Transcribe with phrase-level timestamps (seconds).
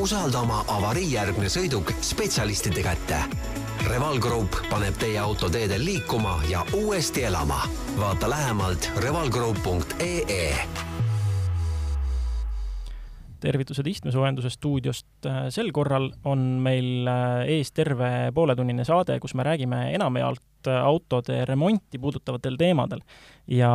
[0.00, 3.18] usalda oma avariijärgne sõiduk spetsialistide kätte.
[3.88, 7.62] Reval Group paneb teie auto teedel liikuma ja uuesti elama.
[7.98, 10.91] vaata lähemalt revalgroup.ee
[13.42, 15.06] tervitused istmesoojenduse stuudiost.
[15.50, 21.98] sel korral on meil äh, ees terve pooletunnine saade, kus me räägime enamjaolt autode remonti
[21.98, 23.02] puudutavatel teemadel.
[23.46, 23.72] ja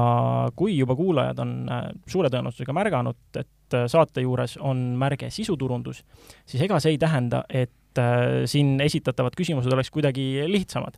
[0.56, 6.06] kui juba kuulajad on äh, suure tõenäosusega märganud, et saate juures on märge sisuturundus,
[6.46, 10.98] siis ega see ei tähenda, et äh, siin esitatavad küsimused oleks kuidagi lihtsamad.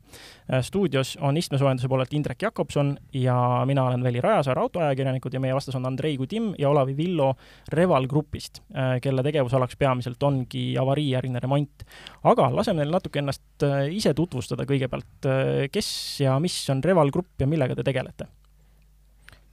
[0.52, 3.35] Äh, stuudios on istmesoojenduse poolelt Indrek Jakobson ja
[3.70, 7.34] mina olen Veli Rajasaar, autoajakirjanikud ja meie vastas on Andrei Kudim ja Olavi Villo
[7.73, 11.85] Reval Grupist, äh, kelle tegevusalaks peamiselt ongi avariijärgne remont.
[12.23, 15.27] aga laseme neil natuke ennast ise tutvustada kõigepealt,
[15.72, 15.89] kes
[16.23, 18.27] ja mis on Reval Grupp ja millega te tegelete?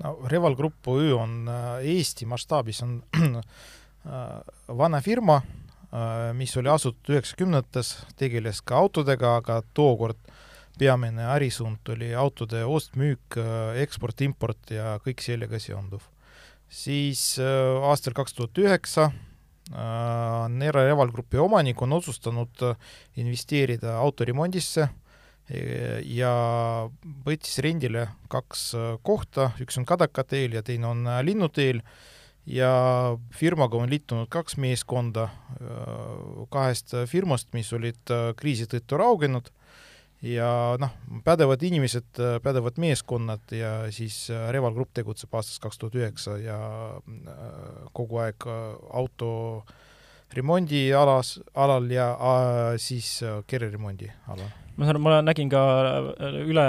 [0.05, 1.51] no Reval Grupp OÜ on
[1.83, 2.99] Eesti mastaabis on
[4.83, 5.41] vana firma
[6.37, 10.19] mis oli asutatud üheksakümnendates, tegeles ka autodega, aga tookord
[10.79, 16.03] peamine ärisuund oli autode ost-müük, äh, eksport, import ja kõik sellega seonduv.
[16.69, 19.11] siis äh, aastal kaks tuhat üheksa
[19.75, 22.61] on Era Reval Grupi omanik on otsustanud
[23.19, 24.89] investeerida autoremondisse
[26.07, 26.31] ja
[27.27, 28.63] võttis rendile kaks
[29.03, 31.83] kohta, üks on Kadaka teel ja teine on Linnuteel
[32.47, 32.71] ja
[33.35, 39.51] firmaga on liitunud kaks meeskonda äh, kahest firmast, mis olid äh, kriisi tõttu raugenud.
[40.25, 40.49] Ja
[40.81, 40.95] noh,
[41.27, 46.59] pädevad inimesed, äh, pädevad meeskonnad ja siis Reval Grupp tegutseb aastast kaks tuhat üheksa ja
[47.97, 49.31] kogu aeg auto
[50.35, 52.09] remondialas, alal ja
[52.83, 55.61] siis kereremondi alal ma saan aru, ma nägin ka
[56.21, 56.65] äh, üle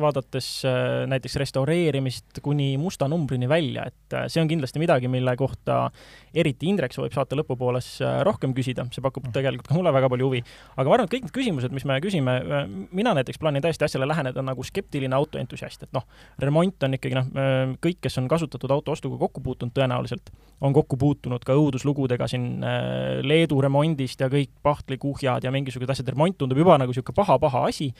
[0.00, 5.32] vaadates äh, näiteks restaureerimist kuni musta numbrini välja, et äh, see on kindlasti midagi, mille
[5.40, 5.88] kohta
[6.36, 7.88] eriti Indrek soovib saate lõpupooles
[8.26, 9.36] rohkem küsida, see pakub mm.
[9.36, 10.42] tegelikult ka mulle väga palju huvi.
[10.76, 12.36] aga ma arvan, et kõik need küsimused, mis me küsime,
[12.92, 16.04] mina näiteks plaanin täiesti asjale läheneda nagu skeptiline autoentusiast, et noh,
[16.42, 17.30] remont on ikkagi noh,
[17.84, 20.32] kõik, kes on kasutatud auto ostuga kokku puutunud tõenäoliselt,
[20.64, 22.64] on kokku puutunud ka õuduslugudega siin
[23.24, 27.92] Leedu remondist ja kõik pahtlikuhjad ja mingisugused asjad, remont tundub juba nagu niisugune paha-paha asi.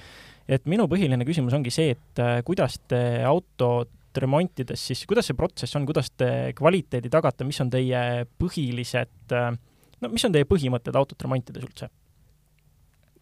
[0.49, 5.37] et minu põhiline küsimus ongi see, et äh, kuidas te autot remontides siis, kuidas see
[5.39, 9.55] protsess on, kuidas te kvaliteedi tagate, mis on teie põhilised, äh,
[10.01, 11.89] no mis on teie põhimõtted autot remontides üldse?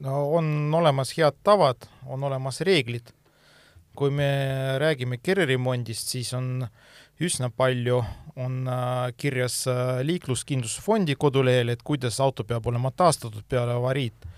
[0.02, 3.14] no on olemas head tavad, on olemas reeglid.
[3.94, 6.64] kui me räägime kereremondist, siis on
[7.20, 8.00] üsna palju,
[8.40, 9.62] on äh, kirjas
[10.02, 14.32] liikluskindlustusfondi kodulehel, et kuidas auto peab olema taastatud peale avariid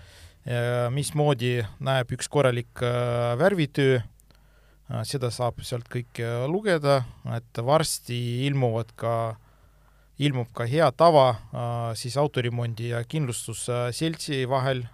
[0.93, 7.01] mismoodi näeb üks korralik äh, värvitöö, äh, seda saab sealt kõike lugeda,
[7.33, 9.15] et varsti ilmuvad ka,
[10.21, 14.85] ilmub ka hea tava äh, siis autoremondi ja kindlustusseltsi vahel,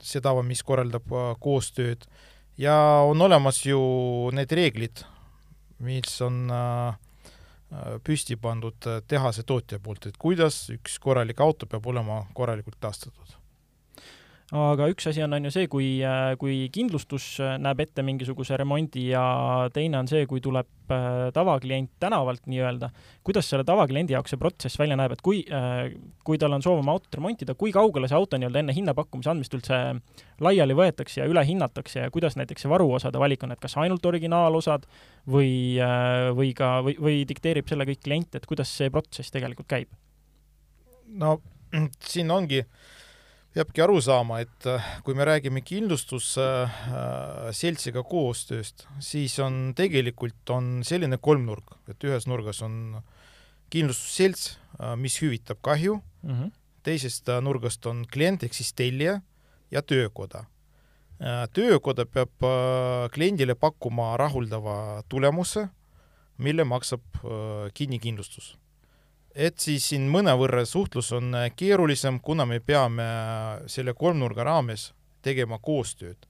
[0.00, 1.10] see tava, mis korraldab
[1.44, 2.06] koostööd,
[2.56, 2.72] ja
[3.04, 3.82] on olemas ju
[4.32, 5.04] need reeglid,
[5.84, 6.48] mis on
[8.00, 13.43] püsti pandud tehase tootja poolt, et kuidas üks korralik auto peab olema korralikult taastatud
[14.52, 18.58] aga üks asi on, on ju see, kui, äh, kui kindlustus äh, näeb ette mingisuguse
[18.60, 19.22] remondi ja
[19.72, 22.90] teine on see, kui tuleb äh, tavaklient tänavalt nii-öelda,
[23.24, 25.40] kuidas selle tavakliendi jaoks see protsess välja näeb, et kui,
[26.28, 29.56] kui tal on soov oma autot remontida, kui kaugele see auto nii-öelda enne hinnapakkumise andmist
[29.56, 29.80] üldse
[30.44, 34.04] laiali võetakse ja üle hinnatakse ja kuidas näiteks see varuosade valik on, et kas ainult
[34.04, 34.84] originaalosad
[35.30, 35.80] või,
[36.36, 39.88] või ka, või, või dikteerib selle kõik klient, et kuidas see protsess tegelikult käib?
[41.16, 41.38] no
[42.12, 42.92] siin ongi äh,
[43.54, 50.82] peabki aru saama, et äh, kui me räägime kindlustusseltsiga äh, koostööst, siis on tegelikult on
[50.86, 53.02] selline kolmnurk, et ühes nurgas on
[53.70, 56.50] kindlustusselts, äh, mis hüvitab kahju mm, -hmm.
[56.82, 59.20] teisest nurgast on klient ehk siis tellija
[59.70, 60.44] ja töökoda.
[61.52, 62.30] töökoda peab
[63.14, 65.68] kliendile pakkuma rahuldava tulemuse,
[66.38, 67.00] mille maksab
[67.74, 68.58] kinni kindlustus
[69.34, 74.92] et siis siin mõnevõrra suhtlus on äh, keerulisem, kuna me peame äh, selle kolmnurga raames
[75.22, 76.26] tegema koostööd.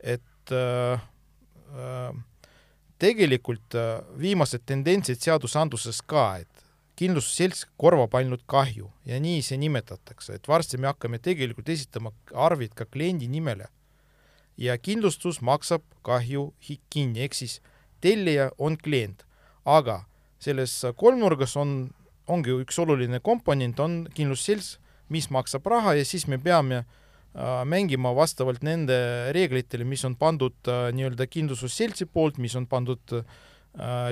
[0.00, 1.00] et äh,
[1.72, 2.12] äh,
[2.98, 3.74] tegelikult
[4.20, 6.64] viimased tendentsid seadusandluses ka, et
[6.96, 12.74] kindlustusselts korvab ainult kahju ja nii see nimetatakse, et varsti me hakkame tegelikult esitama arvid
[12.74, 13.66] ka kliendi nimele.
[14.56, 16.52] ja kindlustus maksab kahju
[16.90, 17.60] kinni, ehk siis
[18.00, 19.24] tellija on klient,
[19.64, 20.04] aga
[20.38, 21.90] selles kolmnurgas on
[22.30, 24.78] ongi üks oluline komponent, on kindlustusselts,
[25.12, 26.86] mis maksab raha ja siis me peame äh,
[27.68, 28.96] mängima vastavalt nende
[29.36, 33.24] reeglitele, mis on pandud äh, nii-öelda kindlustusseltsi poolt, mis on pandud äh,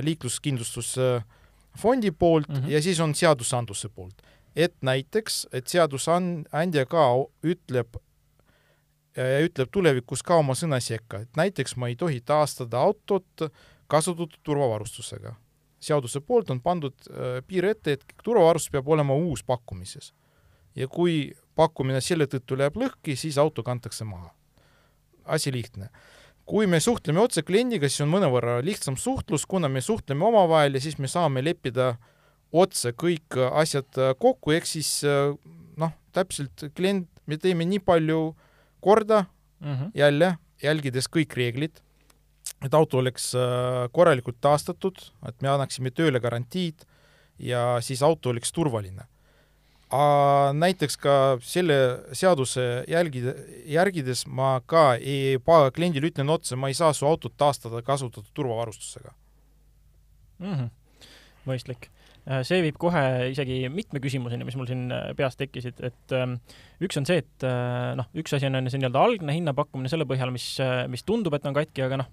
[0.05, 2.69] liikluskindlustusfondi poolt mm -hmm.
[2.69, 4.21] ja siis on seadusandluse poolt.
[4.55, 7.07] et näiteks, et seadusandja ka
[7.43, 7.87] ütleb
[9.17, 13.25] ütleb tulevikus ka oma sõna sekka, et näiteks ma ei tohi taastada autot
[13.87, 15.35] kasutatud turvavarustusega.
[15.83, 20.13] Seaduse poolt on pandud äh, piir ette, et turvavarustus peab olema uus pakkumises.
[20.75, 24.33] ja kui pakkumine selle tõttu läheb lõhki, siis auto kantakse maha.
[25.25, 25.89] asi lihtne.
[26.45, 30.81] kui me suhtleme otse kliendiga, siis on mõnevõrra lihtsam suhtlus, kuna me suhtleme omavahel ja
[30.81, 31.97] siis me saame leppida
[32.51, 35.35] otse kõik asjad kokku, ehk siis äh,
[35.77, 38.49] noh, täpselt klient, me teeme nii palju äh,
[38.83, 39.25] korda
[39.59, 39.91] mm -hmm.
[39.95, 41.75] jälle, jälgides kõik reeglid,
[42.63, 46.85] et auto oleks äh, korralikult taastatud, et me annaksime tööle garantiid
[47.39, 49.09] ja siis auto oleks turvaline.
[50.53, 51.75] näiteks ka selle
[52.17, 53.35] seaduse jälgida,
[53.69, 55.37] järgides ma ka ei,
[55.73, 59.13] kliendile ütlen otse, ma ei saa su autot taastada kasutatud turvavarustusega
[60.39, 60.53] mm.
[60.53, 60.69] -hmm.
[61.45, 61.92] mõistlik
[62.47, 63.01] see viib kohe
[63.33, 66.37] isegi mitme küsimuseni, mis mul siin äh, peas tekkisid, et ähm,
[66.83, 70.31] üks on see, et äh, noh, üks asi on see nii-öelda algne hinnapakkumine selle põhjal,
[70.35, 70.45] mis,
[70.91, 72.09] mis tundub, et on katki, aga noh,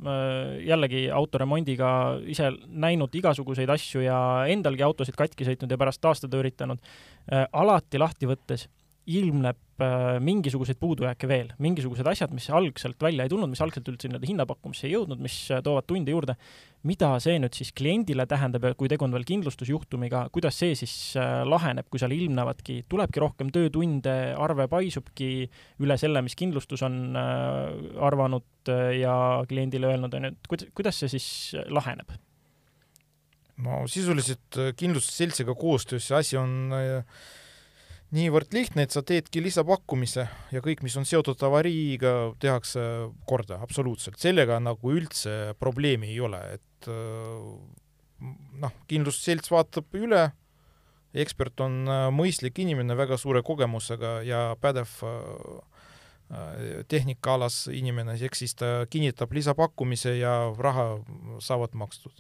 [0.67, 1.93] jällegi autoremondiga
[2.31, 4.19] ise näinud igasuguseid asju ja
[4.51, 6.83] endalgi autosid katki sõitnud ja pärast taastada üritanud,
[7.31, 8.67] alati lahti võttes
[9.09, 14.11] ilmneb äh, mingisuguseid puudujääke veel, mingisugused asjad, mis algselt välja ei tulnud, mis algselt üldse
[14.11, 16.37] nii-öelda hinnapakkumisse ei jõudnud, mis äh, toovad tunde juurde.
[16.83, 20.95] mida see nüüd siis kliendile tähendab ja kui tegu on veel kindlustusjuhtumiga, kuidas see siis
[21.21, 25.51] äh, laheneb, kui seal ilmnevadki, tulebki rohkem töötunde, arve paisubki
[25.81, 29.15] üle selle, mis kindlustus on arvanud ja
[29.49, 31.29] kliendile öelnud, on ju, et kuidas, see siis
[31.69, 32.13] laheneb?
[33.61, 37.05] no sisuliselt kindlustusseltsiga koostöös see asi on äh,
[38.15, 42.83] niivõrd lihtne, et sa teedki lisapakkumise ja kõik, mis on seotud avariiga, tehakse
[43.29, 44.19] korda, absoluutselt.
[44.19, 48.27] sellega nagu üldse probleemi ei ole, et äh,
[48.63, 50.25] noh, kindlustusselts vaatab üle,
[51.15, 55.61] ekspert on äh, mõistlik inimene väga suure kogemusega ja pädev äh,
[56.91, 60.93] tehnikaalas inimene, ehk siis ta kinnitab lisapakkumise ja raha
[61.43, 62.15] saavad makstud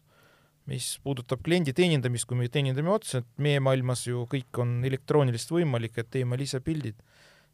[0.70, 5.56] mis puudutab kliendi teenindamist, kui me teenindame otse, et meie maailmas ju kõik on elektrooniliselt
[5.56, 6.98] võimalik, et teeme lisapildid,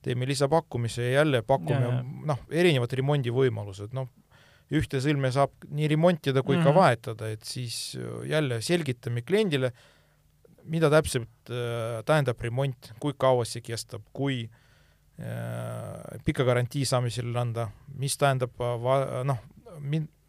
[0.04, 4.10] teeme lisapakkumise ja jälle pakume noh, erinevad remondivõimalused, noh,
[4.76, 6.66] ühte sõlme saab nii remontida kui mm -hmm.
[6.66, 6.78] ka mhm.
[6.78, 7.96] vahetada, et siis
[8.26, 9.72] jälle selgitame kliendile,
[10.64, 14.42] mida täpselt äh, tähendab remont, kui kaua see kestab, kui
[15.20, 19.38] äh, pika garantii saame sellele anda, mis tähendab va-, noh,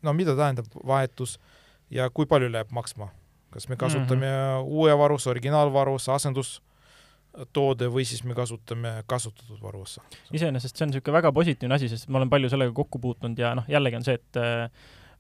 [0.02, 1.57] no mida tähendab vahetus äh,,
[1.94, 3.10] ja kui palju läheb maksma.
[3.50, 4.64] kas me kasutame mm -hmm.
[4.64, 10.02] uue varuse, originaalvaruse, asendustoode või siis me kasutame kasutatud varuse.
[10.34, 13.56] iseenesest see on niisugune väga positiivne asi, sest ma olen palju sellega kokku puutunud ja
[13.56, 14.70] noh, jällegi on see, et äh,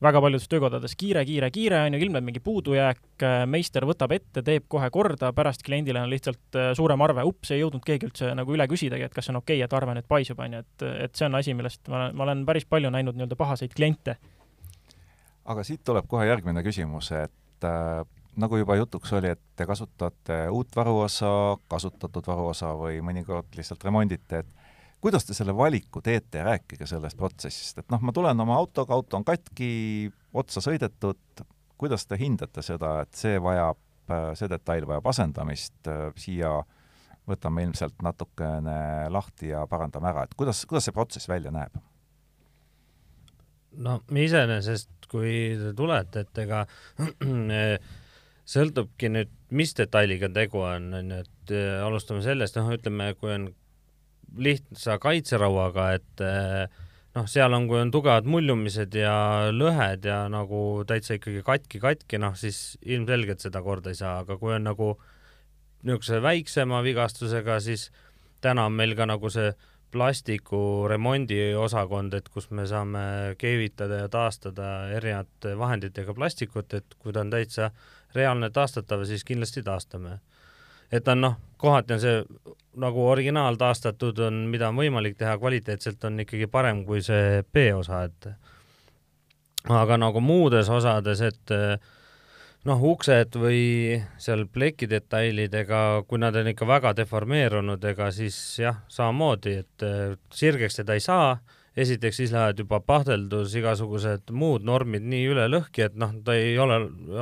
[0.02, 4.44] väga paljudes töökodades kiire, kiire, kiire on ju, ilmneb mingi puudujääk, äh, meister võtab ette,
[4.46, 8.34] teeb kohe korda, pärast kliendile on lihtsalt äh, suurem arve, ups, ei jõudnud keegi üldse
[8.36, 10.88] nagu üle küsidagi, et kas on okei okay,, et arve nüüd paisub, on ju, et,
[11.08, 14.18] et see on asi, millest ma, ma olen päris palju näinud nii-öelda pahaseid kliente
[15.48, 18.04] aga siit tuleb kohe järgmine küsimus, et äh,
[18.38, 21.30] nagu juba jutuks oli, et te kasutate uut varuosa,
[21.72, 27.82] kasutatud varuosa või mõnikord lihtsalt remondite, et kuidas te selle valiku teete, rääkige sellest protsessist,
[27.82, 31.46] et noh, ma tulen oma autoga, auto on katki, otsa sõidetud,
[31.78, 33.80] kuidas te hindate seda, et see vajab,
[34.12, 36.58] äh, see detail vajab asendamist, äh, siia
[37.28, 41.75] võtame ilmselt natukene lahti ja parandame ära, et kuidas, kuidas see protsess välja näeb?
[43.84, 46.63] No iseenesest kui te tulete, et ega
[48.53, 53.48] sõltubki nüüd, mis detailiga tegu on, onju, et äh, alustame sellest, noh, ütleme, kui on
[54.43, 56.65] lihtsa kaitserauaga, et äh,
[57.15, 59.15] noh, seal on, kui on tugevad muljumised ja
[59.55, 64.55] lõhed ja nagu täitsa ikkagi katki-katki, noh siis ilmselgelt seda korda ei saa, aga kui
[64.57, 64.91] on nagu
[65.88, 67.88] niisuguse väiksema vigastusega, siis
[68.43, 69.51] täna on meil ka nagu see
[69.91, 77.24] plastiku remondiosakond, et kus me saame keevitada ja taastada erinevate vahenditega plastikut, et kui ta
[77.24, 77.72] on täitsa
[78.15, 80.20] reaalne taastatav, siis kindlasti taastame.
[80.91, 82.20] et on noh, kohati on see
[82.79, 88.03] nagu originaal taastatud on, mida on võimalik teha kvaliteetselt, on ikkagi parem kui see B-osa,
[88.03, 88.29] et
[89.70, 91.75] aga nagu muudes osades, et äh,
[92.66, 98.82] noh, uksed või seal plekidetailid, ega kui nad on ikka väga deformeerunud, ega siis jah,
[98.92, 99.86] samamoodi, et
[100.34, 101.38] sirgeks teda ei saa,
[101.78, 106.58] esiteks siis lähevad juba pahteldus igasugused muud normid nii üle lõhki, et noh, ta ei
[106.60, 106.82] ole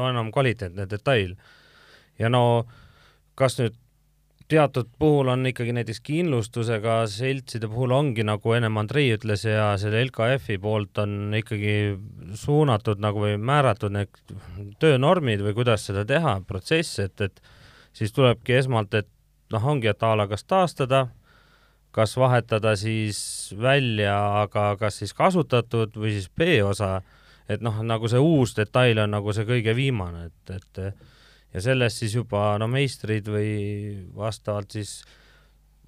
[0.09, 1.35] enam kvaliteetne detail.
[2.19, 2.65] ja no
[3.35, 3.75] kas nüüd
[4.47, 10.03] teatud puhul on ikkagi näiteks kindlustusega seltside puhul ongi nagu ennem Andrei ütles ja selle
[10.05, 11.75] LKF-i poolt on ikkagi
[12.37, 14.35] suunatud nagu või määratud need
[14.81, 17.41] töönormid või kuidas seda teha, protsess, et, et
[17.95, 19.09] siis tulebki esmalt, et
[19.53, 21.07] noh, ongi, et a la kas taastada,
[21.95, 23.19] kas vahetada siis
[23.57, 26.99] välja, aga kas siis kasutatud või siis B-osa,
[27.49, 31.14] et noh, nagu see uus detail on nagu see kõige viimane, et, et
[31.55, 33.53] ja sellest siis juba no meistrid või
[34.15, 34.99] vastavalt siis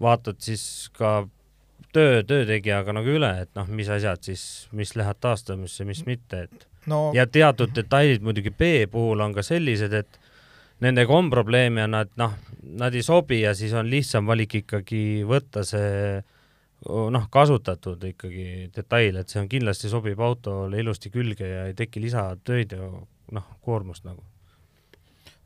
[0.01, 0.63] vaatad siis
[0.95, 1.27] ka
[1.93, 6.67] töö, töötegijaga nagu üle, et noh, mis asjad siis, mis lähevad taastamisse, mis mitte, et
[6.89, 7.09] no.
[7.15, 10.19] ja teatud detailid muidugi B puhul on ka sellised, et
[10.83, 12.37] nendega on probleeme ja nad noh,
[12.77, 16.21] nad ei sobi ja siis on lihtsam valik ikkagi võtta see
[16.85, 22.03] noh, kasutatud ikkagi detail, et see on kindlasti sobib autole ilusti külge ja ei teki
[22.05, 22.89] lisatöid ja
[23.33, 24.21] noh, koormust nagu.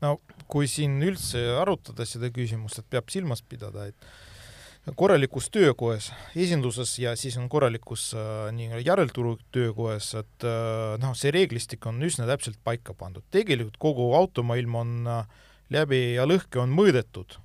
[0.02, 0.18] No
[0.52, 7.14] kui siin üldse arutada seda küsimust, et peab silmas pidada, et korralikus töökoes, esinduses ja
[7.20, 12.58] siis on korralikus äh, nii järelturu töökoes, et äh, noh, see reeglistik on üsna täpselt
[12.66, 13.24] paika pandud.
[13.32, 15.42] tegelikult kogu automaailm on äh,
[15.72, 17.38] läbi ja lõhki on mõõdetud.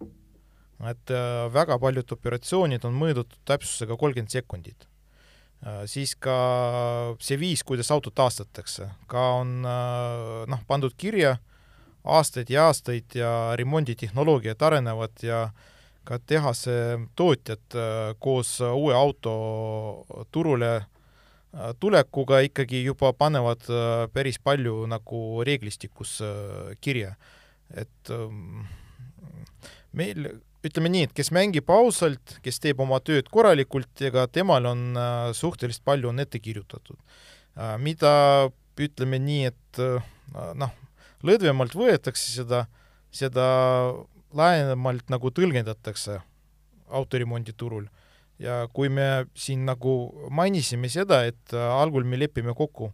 [0.88, 4.88] et äh, väga paljud operatsioonid on mõõdetud täpsusega kolmkümmend sekundit
[5.64, 5.84] äh,.
[5.86, 11.36] siis ka see viis, kuidas autot taastatakse, ka on äh, noh, pandud kirja
[12.06, 15.64] aastaid ja aastaid ja remonditehnoloogiad arenevad ja äh,
[16.06, 16.74] ka tehase
[17.18, 19.32] tootjad äh, koos uue auto
[20.32, 26.20] turule äh, tulekuga ikkagi juba panevad äh, päris palju nagu reeglistikus
[26.80, 27.16] kirja.
[27.74, 28.66] et ähm,
[29.92, 30.28] meil,
[30.62, 34.94] ütleme nii, et kes mängib ausalt, kes teeb oma tööd korralikult, ega temal on
[35.34, 36.98] suhteliselt palju on ette kirjutatud.
[37.82, 38.12] mida
[38.78, 39.82] ütleme nii, et
[40.54, 40.70] noh,
[41.24, 42.66] lõdvemalt võetakse seda,
[43.10, 43.46] seda
[44.36, 46.20] laiemalt nagu tõlgendatakse
[46.86, 47.86] autoremonditurul.
[48.38, 52.90] ja kui me siin nagu mainisime seda, et algul me lepime kokku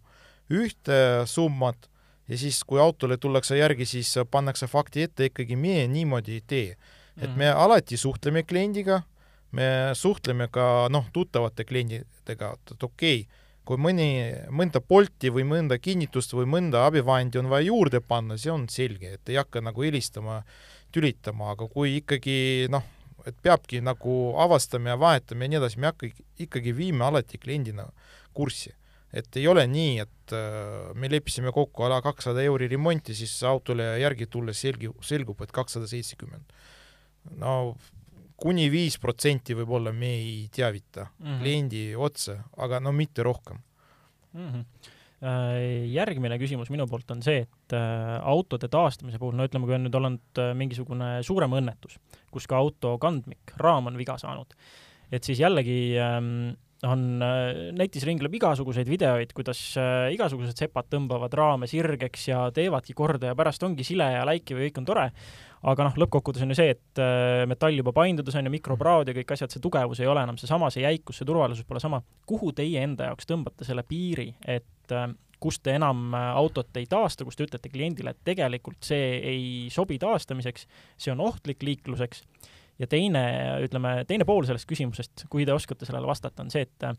[0.51, 1.89] ühte summat
[2.29, 6.77] ja siis, kui autole tullakse järgi, siis pannakse fakti ette, ikkagi meie niimoodi ei tee.
[7.17, 7.59] et me mhm.
[7.59, 9.03] alati suhtleme kliendiga,
[9.53, 14.09] me suhtleme ka noh, tuttavate klientidega, et okei okay,, kui mõni,
[14.51, 19.15] mõnda Bolti või mõnda kinnitust või mõnda abivahendi on vaja juurde panna, see on selge,
[19.17, 20.41] et ei hakka nagu helistama
[20.93, 22.85] tülitama, aga kui ikkagi noh,
[23.27, 26.11] et peabki nagu avastama ja vahetama ja nii edasi, me hakka,
[26.43, 27.87] ikkagi viime alati kliendina
[28.35, 28.75] kurssi.
[29.13, 33.85] et ei ole nii, et äh, me leppisime kokku ala kakssada euri remonti, siis autole
[34.01, 36.55] järgi tulles selgi-, selgub, et kakssada seitsekümmend.
[37.37, 37.77] no
[38.43, 41.39] kuni viis protsenti võib-olla me ei teavita mm -hmm.
[41.43, 43.63] kliendi otse, aga no mitte rohkem
[44.33, 44.49] mm.
[44.49, 44.91] -hmm
[45.23, 49.85] järgmine küsimus minu poolt on see, et äh, autode taastamise puhul, no ütleme, kui on
[49.87, 51.95] nüüd olnud äh, mingisugune suurem õnnetus,
[52.35, 54.57] kus ka auto kandmik, raam on viga saanud,
[55.15, 57.05] et siis jällegi ähm, on,
[57.79, 59.61] netis ringleb igasuguseid videoid, kuidas
[60.11, 64.67] igasugused sepad tõmbavad raame sirgeks ja teevadki korda ja pärast ongi sile ja läiki või
[64.67, 65.07] kõik on tore,
[65.71, 67.01] aga noh, lõppkokkuvõttes on ju see, et
[67.51, 70.71] metall juba paindudes on ju, mikropraod ja kõik asjad, see tugevus ei ole enam seesama,
[70.75, 72.03] see jäikus, see turvalisus pole sama.
[72.27, 76.89] kuhu teie enda jaoks tõmbate selle piiri, et äh, kus te enam äh, autot ei
[76.91, 80.67] taasta, kus te ütlete kliendile, et tegelikult see ei sobi taastamiseks,
[80.99, 82.25] see on ohtlik liikluseks,
[82.83, 83.23] ja teine,
[83.63, 86.97] ütleme, teine pool sellest küsimusest, kui te oskate sellele vastata, on see, et äh,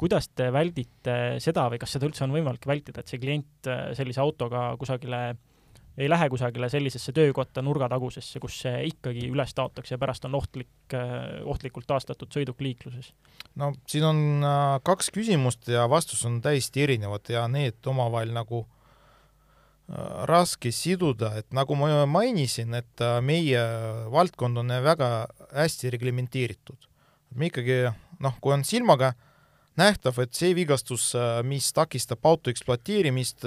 [0.00, 4.22] kuidas te väldite seda või kas seda üldse on võimalik vältida, et see klient sellise
[4.22, 5.20] autoga kusagile
[5.98, 10.94] ei lähe kusagile sellisesse töökotta nurgatagusesse, kus see ikkagi üles taotakse ja pärast on ohtlik,
[11.44, 13.12] ohtlikult taastatud sõiduk liikluses?
[13.58, 18.62] no siin on äh, kaks küsimust ja vastus on täiesti erinevad ja need omavahel nagu
[18.64, 23.64] äh, raske siduda, et nagu ma mainisin, et äh, meie
[24.12, 25.10] valdkond on väga
[25.54, 26.88] hästi reglementeeritud.
[27.34, 27.82] me ikkagi
[28.20, 29.14] noh, kui on silmaga
[29.80, 31.10] nähtav, et see vigastus,
[31.48, 33.46] mis takistab auto ekspluateerimist,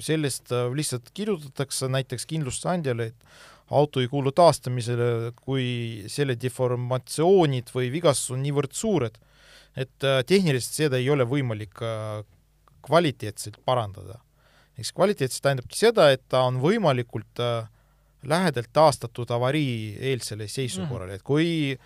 [0.00, 8.34] sellest lihtsalt kirjutatakse näiteks kindlustusandjale, et auto ei kuulu taastamisele, kui selle deformatsioonid või vigastus
[8.34, 9.16] on niivõrd suured.
[9.76, 12.20] Et äh, tehniliselt seda ei ole võimalik äh,
[12.84, 14.20] kvaliteetselt parandada.
[14.78, 17.68] eks kvaliteetselt tähendabki seda, et ta on võimalikult äh,
[18.22, 21.78] lähedalt taastatud avariieelsele seisukorrale, et kui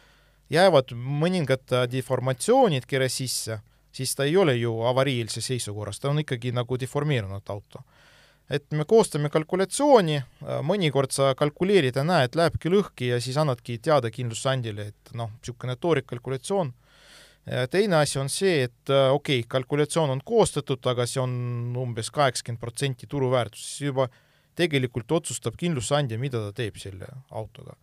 [0.50, 3.60] jäävad mõningad deformatsioonid kere sisse,
[3.96, 7.84] siis ta ei ole ju avariielses seisukorras, ta on ikkagi nagu deformeerunud auto.
[8.50, 10.20] et me koostame kalkulatsiooni,
[10.62, 15.74] mõnikord sa kalkuleerid ja näed, lähebki lõhki ja siis annadki teada kindlustusandjale, et noh, niisugune
[15.76, 16.70] toorikkalkulatsioon
[17.70, 22.60] teine asi on see, et okei okay,, kalkulatsioon on koostatud, aga see on umbes kaheksakümmend
[22.60, 24.08] protsenti turuväärtus, siis juba
[24.58, 27.76] tegelikult otsustab kindlustusandja, mida ta teeb selle autoga.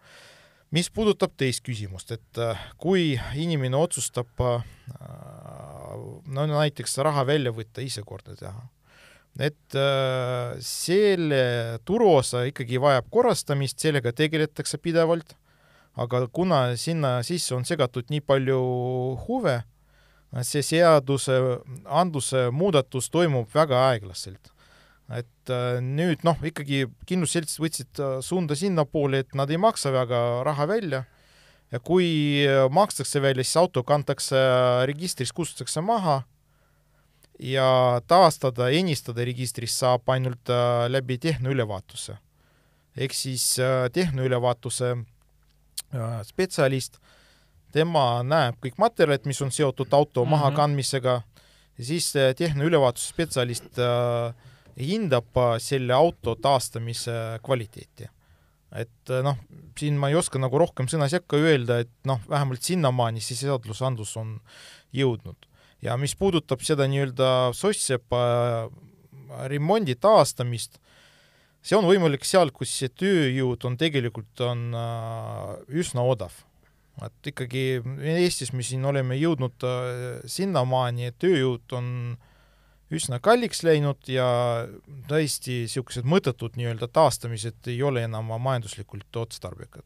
[0.74, 2.40] mis puudutab teist küsimust, et
[2.82, 4.64] kui inimene otsustab äh,
[6.26, 8.66] no näiteks raha välja võtta, ise korda teha,
[9.42, 9.78] et
[10.62, 11.44] selle
[11.86, 15.34] turuosa ikkagi vajab korrastamist, sellega tegeletakse pidevalt
[15.96, 18.60] aga kuna sinna sisse on segatud nii palju
[19.28, 19.60] huve,
[20.42, 21.38] see seaduse,
[21.86, 24.50] andluse muudatus toimub väga aeglaselt.
[25.14, 30.42] et äh, nüüd noh, ikkagi kindlustusseltsid võtsid äh, suunda sinnapoole, et nad ei maksa väga
[30.48, 31.02] raha välja
[31.74, 34.38] ja kui makstakse välja, siis auto kantakse
[34.86, 36.22] registrist, kustutatakse maha
[37.42, 42.18] ja taastada, ennistada registris saab ainult äh, läbi tehnoülevaatuse.
[42.98, 43.58] ehk siis
[43.94, 44.96] tehnoülevaatuse
[46.24, 47.00] spetsialist
[47.74, 50.36] tema näeb kõik materjalid, mis on seotud auto mm -hmm.
[50.38, 51.22] mahakandmisega
[51.78, 54.34] ja siis tehnoülevaatusspetsialist äh,
[54.80, 58.10] hindab äh, selle auto taastamise kvaliteeti.
[58.76, 59.40] Et äh, noh,
[59.80, 64.16] siin ma ei oska nagu rohkem sõna sekka öelda, et noh, vähemalt sinnamaani see seadusandlus
[64.22, 64.38] on
[64.96, 65.50] jõudnud.
[65.84, 68.80] ja mis puudutab seda nii-öelda sossepa äh,
[69.50, 70.80] remondi taastamist,
[71.64, 74.74] see on võimalik seal, kus see tööjõud on tegelikult, on
[75.72, 76.36] üsna odav
[77.02, 77.64] et ikkagi
[78.14, 81.88] Eestis me siin oleme jõudnud äh, sinnamaani, et tööjõud on
[82.94, 84.28] üsna kalliks läinud ja
[85.10, 89.86] tõesti niisugused mõttetud nii-öelda taastamised ei ole enam majanduslikult otstarbekad.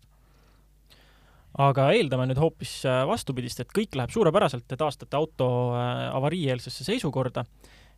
[1.57, 6.85] aga eeldame nüüd hoopis äh, vastupidist, et kõik läheb suurepäraselt, te taastate auto äh, avariieelsesse
[6.85, 7.45] seisukorda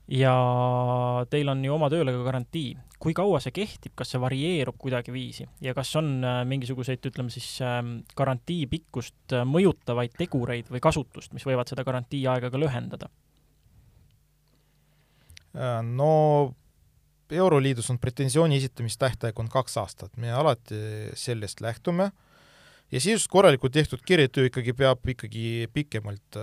[0.10, 0.34] ja
[1.30, 2.78] teil on ju oma tööle ka garantii.
[3.00, 7.48] kui kaua see kehtib, kas see varieerub kuidagiviisi ja kas on äh, mingisuguseid, ütleme siis,
[7.64, 13.10] ähm, garantii pikkust mõjutavaid tegureid või kasutust, mis võivad seda garantii aega ka lühendada?
[15.60, 16.56] Äh, no
[17.30, 20.80] Euroliidus on pretensiooni esitamistähtaeg on kaks aastat, me alati
[21.14, 22.10] sellest lähtume
[22.92, 26.40] ja sisust korralikult tehtud kirjatöö ikkagi peab ikkagi pikemalt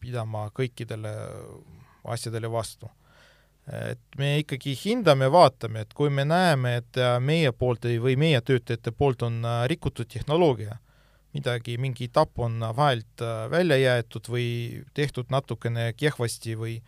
[0.00, 1.12] pidama kõikidele
[2.04, 2.90] asjadele vastu.
[3.70, 8.40] et me ikkagi hindame, vaatame, et kui me näeme, et äh, meie poolt või meie
[8.40, 10.78] töötajate poolt on äh, rikutud tehnoloogia,
[11.36, 14.48] midagi, mingi etapp on vahelt äh, välja jäetud või
[14.96, 16.80] tehtud natukene kehvasti või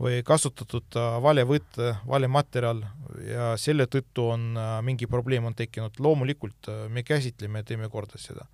[0.00, 2.82] või kasutatud vale võte, vale materjal
[3.28, 8.46] ja selle tõttu on mingi probleem on tekkinud, loomulikult me käsitleme ja teeme korda seda.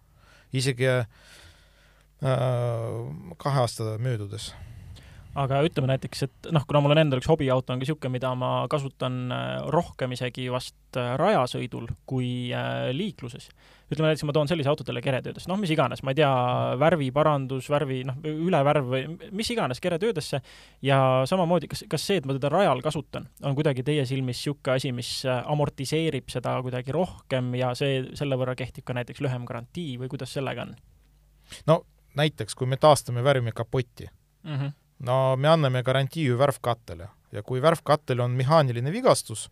[0.52, 1.06] isegi äh,
[3.36, 4.54] kahe aasta möödudes
[5.38, 8.32] aga ütleme näiteks, et noh, kuna mul on endal üks hobiauto, on ka niisugune, mida
[8.38, 13.50] ma kasutan äh, rohkem isegi vast äh, rajasõidul kui äh, liikluses.
[13.90, 16.30] ütleme näiteks, ma toon sellise auto teile keretöödesse, noh, mis iganes, ma ei tea,
[16.82, 20.42] värviparandus, värvi, noh, ülevärv või mis iganes keretöödesse
[20.86, 24.76] ja samamoodi, kas, kas see, et ma teda rajal kasutan, on kuidagi teie silmis niisugune
[24.78, 29.98] asi, mis amortiseerib seda kuidagi rohkem ja see, selle võrra kehtib ka näiteks lühem garantii
[30.00, 30.76] või kuidas sellega on?
[31.66, 31.82] no
[32.18, 37.62] näiteks, kui me taastame värvimikapotti mm, -hmm no me anname garantii ju värvkattele ja kui
[37.62, 39.48] värvkattel on mehaaniline vigastus,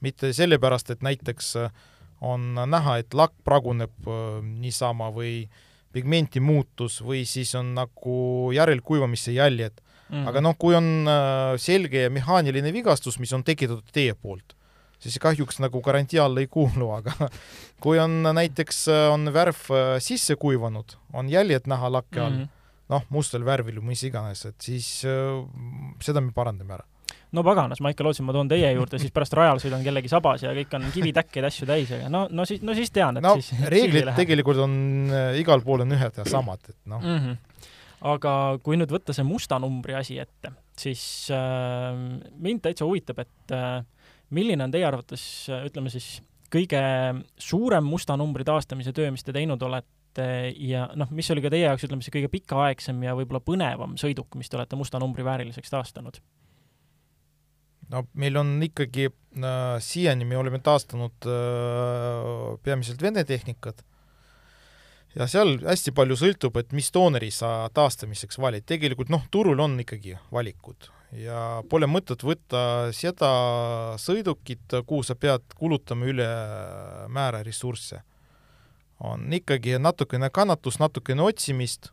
[0.00, 1.72] mitte sellepärast, et näiteks äh,
[2.20, 5.44] on näha, et lakk praguneb äh, niisama või
[5.94, 10.14] pigmenti muutus või siis on nagu järelkuivamise jäljed mm.
[10.14, 10.28] -hmm.
[10.28, 14.54] aga noh, kui on äh, selge mehaaniline vigastus, mis on tekitatud teie poolt,
[14.98, 17.30] siis kahjuks nagu garantii alla ei kuulu, aga
[17.80, 19.68] kui on näiteks, on värv
[19.98, 22.59] sisse kuivanud, on jäljed näha lakke all mm, -hmm
[22.90, 25.38] noh, mustal värvil või mis iganes, et siis äh,
[26.02, 26.86] seda me parandame ära
[27.34, 30.44] no paganas, ma ikka lootsin, ma toon teie juurde, siis pärast rajal sõidan kellegi sabas
[30.44, 33.36] ja kõik on kivitäkkeid asju täis, aga no, no siis, no siis tean, et no,
[33.38, 34.74] siis reeglid tegelikult on
[35.14, 37.20] äh, igal pool on ühed ja samad, et noh mm.
[37.20, 37.68] -hmm.
[38.14, 38.32] aga
[38.64, 41.02] kui nüüd võtta see musta numbri asi ette, siis
[41.34, 41.94] äh,
[42.34, 43.84] mind täitsa huvitab, et äh,
[44.30, 45.22] milline on teie arvates,
[45.66, 46.82] ütleme siis, kõige
[47.38, 51.52] suurem musta numbri taastamise töö, mis te teinud olete, et ja noh, mis oli ka
[51.52, 55.26] teie jaoks, ütleme, see kõige pikaaegsem ja võib-olla põnevam sõiduk, mis te olete musta numbri
[55.26, 56.20] vääriliseks taastanud?
[57.90, 63.84] no meil on ikkagi äh,, siiani me oleme taastanud äh, peamiselt Vene tehnikat
[65.18, 69.78] ja seal hästi palju sõltub, et mis tooneri sa taastamiseks valid, tegelikult noh, turul on
[69.82, 70.90] ikkagi valikud.
[71.18, 73.30] Ja pole mõtet võtta seda
[73.98, 78.04] sõidukit, kuhu sa pead kulutama ülemäära ressursse
[79.00, 81.90] on ikkagi natukene kannatust, natukene otsimist,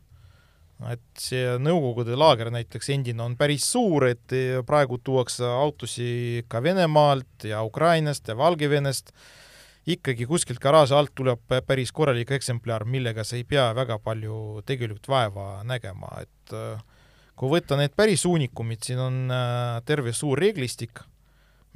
[0.92, 4.34] et see Nõukogude laager näiteks endine on päris suur, et
[4.66, 9.10] praegu tuuakse autosid ka Venemaalt ja Ukrainast ja Valgevenest,
[9.88, 15.08] ikkagi kuskilt garaaži alt tuleb päris korralik eksemplar, millega sa ei pea väga palju tegelikult
[15.08, 16.54] vaeva nägema, et
[17.38, 21.00] kui võtta need päris uunikumid, siin on äh, terve suur reeglistik,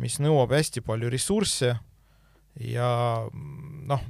[0.02, 1.76] mis nõuab hästi palju ressursse
[2.66, 2.88] ja
[3.30, 4.06] noh,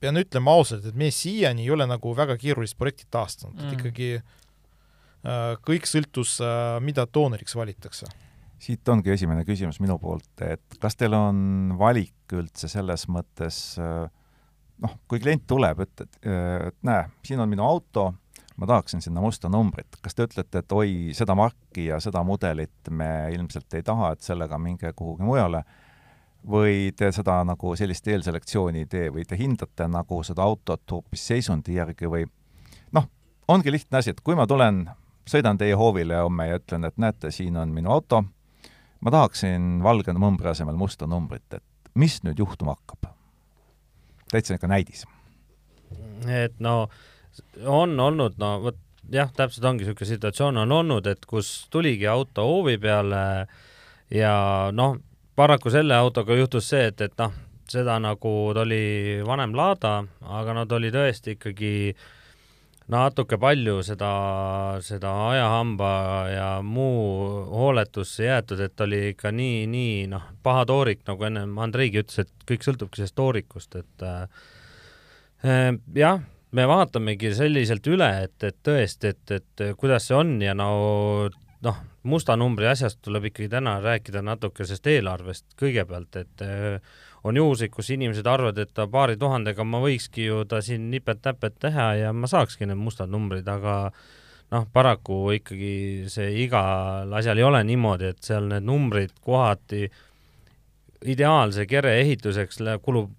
[0.00, 3.78] pean ütlema ausalt, et me siiani ei ole nagu väga keerulist projekti taastanud mm., et
[3.78, 8.08] ikkagi äh, kõik sõltus äh,, mida doonoriks valitakse.
[8.60, 14.08] siit ongi esimene küsimus minu poolt, et kas teil on valik üldse selles mõttes äh,
[14.80, 18.10] noh, kui klient tuleb, ütled, et näe, siin on minu auto,
[18.60, 22.90] ma tahaksin sinna musta numbrit, kas te ütlete, et oi, seda marki ja seda mudelit
[22.92, 25.62] me ilmselt ei taha, et sellega minge kuhugi mujale,
[26.48, 31.26] või te seda nagu sellist eelselektsiooni ei tee või te hindate nagu seda autot hoopis
[31.32, 32.24] seisundi järgi või
[32.96, 33.08] noh,
[33.48, 34.86] ongi lihtne asi, et kui ma tulen,
[35.28, 38.22] sõidan teie hoovile homme ja ütlen, et näete, siin on minu auto,
[39.00, 43.12] ma tahaksin valge numbri asemel musta numbrit, et mis nüüd juhtuma hakkab?
[44.30, 45.04] täitsa niisugune näidis.
[46.28, 46.88] et no
[47.66, 48.78] on olnud, no vot
[49.10, 53.46] jah, täpselt ongi niisugune situatsioon on olnud, et kus tuligi auto hoovi peale
[54.14, 54.34] ja
[54.72, 54.98] noh,
[55.40, 57.32] paraku selle autoga juhtus see, et, et noh,
[57.70, 60.00] seda nagu ta oli vanem Lada,
[60.38, 61.74] aga no ta oli tõesti ikkagi
[62.90, 64.10] natuke palju seda,
[64.82, 65.92] seda ajahamba
[66.28, 72.02] ja muu hooletusse jäetud, et oli ikka nii, nii noh, paha toorik, nagu ennem Andreigi
[72.02, 78.58] ütles, et kõik sõltubki sellest toorikust, et äh, jah me vaatamegi selliselt üle, et, et
[78.66, 80.72] tõesti, et, et kuidas see on ja no
[81.64, 86.80] noh, musta numbri asjast tuleb ikkagi täna rääkida natuke sellest eelarvest kõigepealt, et äh,
[87.24, 91.92] on juhuseid, kus inimesed arvavad, et paari tuhandega ma võikski ju ta siin nipet-näpet teha
[92.00, 93.76] ja ma saakski need mustad numbrid, aga
[94.54, 95.74] noh, paraku ikkagi
[96.10, 99.86] see igal asjal ei ole niimoodi, et seal need numbrid kohati
[101.10, 103.12] ideaalse kere ehituseks kulub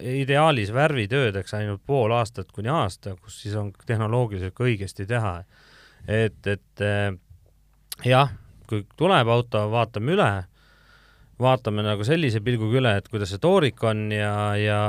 [0.00, 5.42] ideaalis värvitöödeks ainult pool aastat kuni aasta, kus siis on tehnoloogiliselt õigesti teha.
[6.06, 7.12] et, et eh,
[8.04, 8.30] jah,
[8.68, 10.28] kui tuleb auto, vaatame üle,
[11.40, 14.80] vaatame nagu sellise pilguga üle, et kuidas see toorik on ja, ja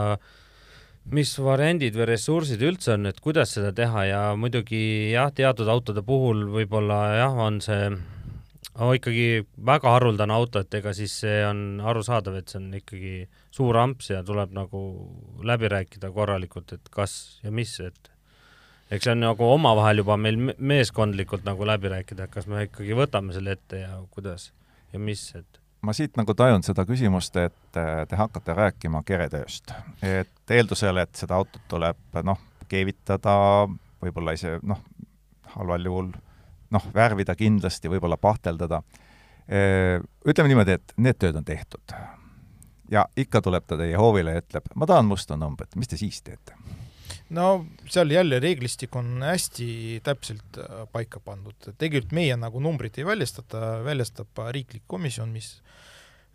[1.13, 4.05] mis variandid või ressursid üldse on, et kuidas seda teha.
[4.09, 7.89] Ja muidugi jah, teatud autode puhul võib-olla jah, on see
[8.79, 13.15] no ikkagi väga haruldane auto, et ega siis see on arusaadav, et see on ikkagi
[13.55, 14.83] suur amps ja tuleb nagu
[15.45, 18.11] läbi rääkida korralikult, et kas ja mis, et
[18.89, 22.97] eks see on nagu omavahel juba meil meeskondlikult nagu läbi rääkida, et kas me ikkagi
[22.97, 24.51] võtame selle ette ja kuidas
[24.93, 29.73] ja mis, et ma siit nagu tajun seda küsimust, et äh, te hakkate rääkima keretööst.
[30.03, 33.35] et eeldusel, et seda autot tuleb noh, keevitada,
[34.03, 34.81] võib-olla ise noh,
[35.55, 36.11] halval juhul
[36.73, 38.83] noh, värvida kindlasti, võib-olla pahteldada.
[39.49, 41.95] Ütleme niimoodi, et need tööd on tehtud.
[42.91, 46.21] ja ikka tuleb ta teie hoovile ja ütleb, ma tahan musta numbrit, mis te siis
[46.21, 46.53] teete?
[47.35, 53.07] No seal jälle reeglistik on hästi täpselt äh, paika pandud, tegelikult meie nagu numbrit ei
[53.07, 55.51] väljastata, väljastab riiklik komisjon, mis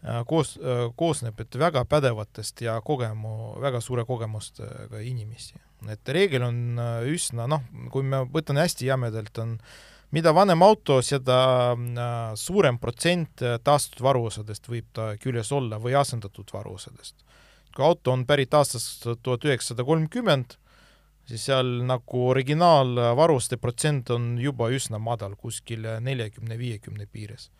[0.07, 5.54] äh, koos, äh, koosneb, et väga pädevatest ja kogemu, väga suure kogemustega inimesi.
[5.90, 9.83] et reegel on üsna noh, kui ma võtan hästi jämedalt, on äh,
[10.14, 11.38] mida vanem auto, seda
[11.74, 17.16] äh, suurem protsent äh, taastatud varuosadest võib ta küljes olla või asendatud varuosadest.
[17.74, 20.54] kui auto on pärit aastast tuhat üheksasada kolmkümmend,
[21.28, 27.50] siis seal nagu originaalvaruste protsent on juba üsna madal, kuskil neljakümne, viiekümne piires.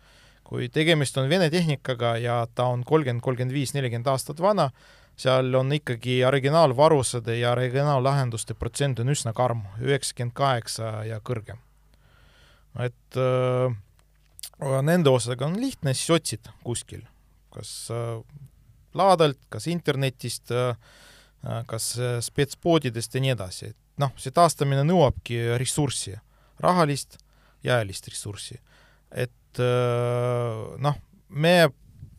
[0.45, 4.71] kui tegemist on Vene tehnikaga ja ta on kolmkümmend, kolmkümmend viis, nelikümmend aastat vana,
[5.17, 11.65] seal on ikkagi originaalvarusade ja originaal-lahenduste protsent on üsna karm, üheksakümmend kaheksa ja kõrgem
[12.83, 13.75] et äh,
[14.83, 17.05] nende osadega on lihtne, siis otsid kuskil,
[17.55, 18.19] kas äh,
[18.99, 20.75] laadalt, kas internetist äh,,
[21.69, 26.17] kas äh, spetspoodidest ja nii edasi, et noh, see taastamine nõuabki ressurssi,
[26.63, 27.19] rahalist
[27.65, 28.61] ja ajalist ressurssi.
[29.11, 31.57] et äh, noh, me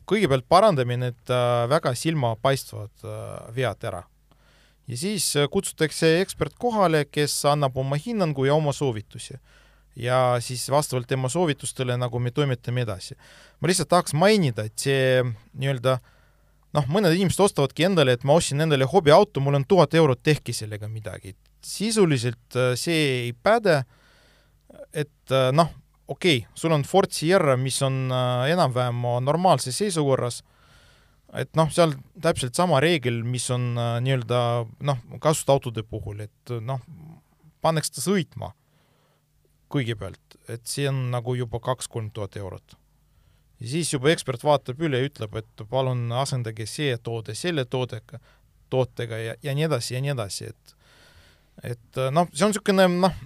[0.06, 4.04] kõigepealt parandame need äh, väga silmapaistvad äh, vead ära.
[4.86, 9.38] ja siis äh, kutsutakse ekspert kohale, kes annab oma hinnangu ja oma soovitusi
[9.96, 13.16] ja siis vastavalt tema soovitustele nagu me toimetame edasi.
[13.60, 15.98] ma lihtsalt tahaks mainida, et see nii-öelda
[16.76, 20.54] noh, mõned inimesed ostavadki endale, et ma ostsin endale hobiauto, mul on tuhat eurot, tehke
[20.56, 21.34] sellega midagi.
[21.66, 23.80] sisuliselt äh, see ei päde,
[24.92, 25.72] et äh, noh,
[26.06, 30.42] okei okay,, sul on Ford Sierra, mis on äh, enam-vähem normaalses seisukorras,
[31.34, 34.38] et noh, seal täpselt sama reegel, mis on nii-öelda
[34.86, 36.80] noh, kasutusautode puhul, et noh,
[37.60, 38.52] pannakse ta sõitma
[39.72, 42.76] kõigepealt, et see on nagu juba kaks-kolm tuhat eurot.
[43.60, 48.20] Ja siis juba ekspert vaatab üle ja ütleb, et palun asendage see toode selle toodega,
[48.70, 50.76] tootega ja, ja nii edasi ja nii edasi, et
[51.64, 53.16] et noh, see on niisugune noh,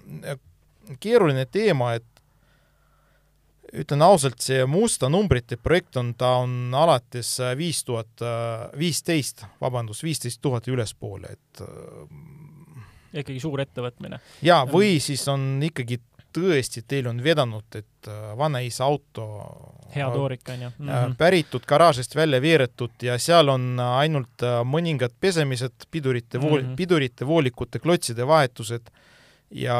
[1.03, 2.07] keeruline teema, et
[3.81, 8.23] ütlen ausalt, see musta numbrite projekt on, ta on alates viis tuhat,
[8.77, 11.63] viisteist, vabandust, viisteist tuhat ja ülespoole, et
[13.21, 14.19] ikkagi suur ettevõtmine.
[14.43, 15.99] jaa, või siis on ikkagi
[16.33, 19.27] tõesti teil on vedanud, et äh, vanaisa auto
[19.95, 20.89] hea toorik on ju mm.
[20.89, 21.15] -hmm.
[21.19, 26.75] päritud garaažist välja veeretud ja seal on ainult mõningad pesemised, pidurite vool- mm, -hmm.
[26.75, 28.91] pidurite, voolikute, klotside vahetused
[29.51, 29.77] ja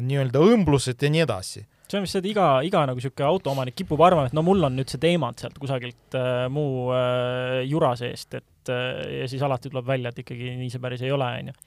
[0.00, 3.76] nii-öelda õmblused ja nii edasi see on vist see, et iga, iga nagu niisugune autoomanik
[3.78, 7.92] kipub arvama, et no mul on nüüd see teemant sealt kusagilt äh, muu äh, jura
[7.98, 11.28] seest, et äh, ja siis alati tuleb välja, et ikkagi nii see päris ei ole,
[11.42, 11.58] on ju.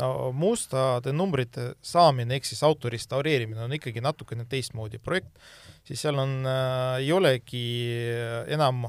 [0.00, 5.32] No mustade numbrite saamine ehk siis auto restaureerimine on ikkagi natukene teistmoodi projekt,
[5.86, 7.64] siis seal on äh,, ei olegi
[8.54, 8.88] enam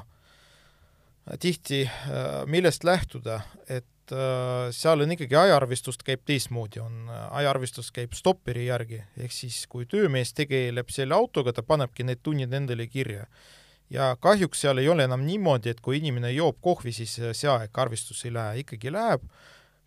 [1.41, 3.39] tihti äh, millest lähtuda,
[3.69, 9.33] et äh, seal on ikkagi ajaarvestust käib teistmoodi, on, äh, ajaarvestus käib stopperi järgi, ehk
[9.33, 13.25] siis kui töömees tegeleb selle autoga, ta panebki need tunnid endale kirja.
[13.89, 17.49] ja kahjuks seal ei ole enam niimoodi, et kui inimene joob kohvi, siis äh, see
[17.49, 19.25] aeg arvestusse ei lähe, ikkagi läheb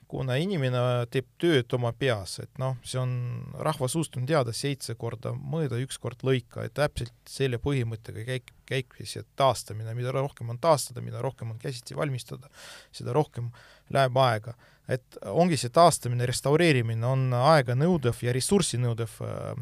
[0.08, 0.80] kuna inimene
[1.12, 3.12] teeb tööd oma peas, et noh, see on
[3.60, 8.52] rahva suust on teada seitse korda mõõda, üks kord lõika, et täpselt selle põhimõttega käik,
[8.68, 12.48] käikvis ja taastamine, mida rohkem on taastada, mida rohkem on käsitsi valmistada,
[12.94, 13.52] seda rohkem
[13.94, 14.56] läheb aega.
[14.88, 19.58] et ongi see taastamine, restaureerimine on aeganõudev ja ressursinõudev äh,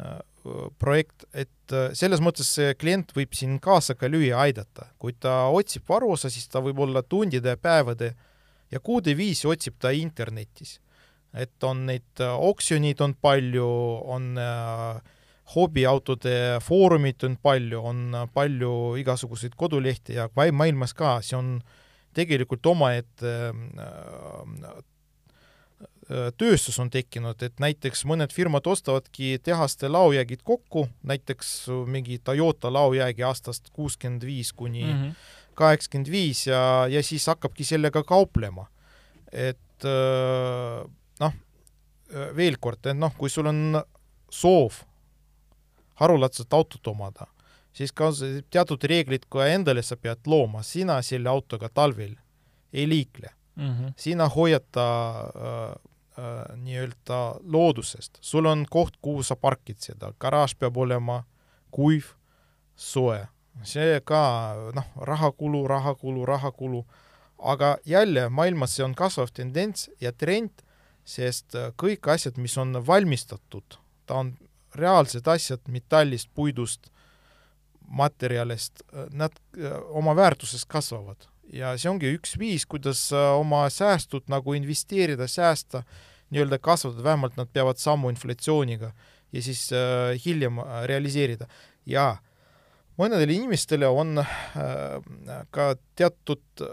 [0.00, 0.18] äh,
[0.80, 4.88] projekt, et äh, selles mõttes see klient võib siin kaasa ka lüüa, aidata.
[4.98, 8.28] kui ta otsib varuosa, siis ta võib olla tundide ja päevade äh,
[8.72, 10.80] ja kuude viisi otsib ta internetis.
[11.32, 13.66] et on neid äh, oksjonid on palju,
[14.04, 14.98] on äh,
[15.54, 21.54] hobiautode foorumid on palju, on äh, palju igasuguseid kodulehti ja maailmas ka, see on
[22.12, 23.32] tegelikult omaette
[26.36, 33.24] tööstus on tekkinud, et näiteks mõned firmad ostavadki tehaste laojäägid kokku, näiteks mingi Toyota laojäägi
[33.24, 38.66] aastast kuuskümmend viis kuni mm -hmm kaheksakümmend viis ja, ja siis hakkabki sellega kauplema.
[39.32, 40.82] et äh,
[41.22, 41.36] noh,
[42.36, 43.80] veel kord, et noh, kui sul on
[44.32, 44.82] soov
[46.00, 47.28] haruldaselt autot omada,
[47.72, 48.10] siis ka
[48.52, 52.16] teatud reeglid ka endale sa pead looma, sina selle autoga talvel
[52.72, 53.68] ei liikle mm.
[53.68, 53.92] -hmm.
[53.96, 54.86] sina hoiad ta
[55.20, 55.74] äh,
[56.18, 61.24] äh, nii-öelda loodusest, sul on koht, kuhu sa parkid seda, garaaž peab olema
[61.70, 62.04] kuiv,
[62.76, 63.28] soe
[63.64, 64.22] see ka
[64.74, 66.84] noh, rahakulu, rahakulu, rahakulu,
[67.38, 70.62] aga jälle maailmas see on kasvav tendents ja trend,
[71.04, 74.34] sest äh, kõik asjad, mis on valmistatud, ta on
[74.78, 76.88] reaalsed asjad metallist, puidust,
[77.82, 81.28] materjalist, äh, nad äh, oma väärtuses kasvavad.
[81.52, 85.82] Ja see ongi üks viis, kuidas oma säästud nagu investeerida, säästa,
[86.32, 88.92] nii-öelda kasvatada, vähemalt nad peavad sammu inflatsiooniga
[89.32, 91.50] ja siis äh, hiljem realiseerida.
[91.86, 92.16] jaa
[93.00, 94.26] mõnedele inimestele on äh,
[95.50, 96.72] ka teatud äh,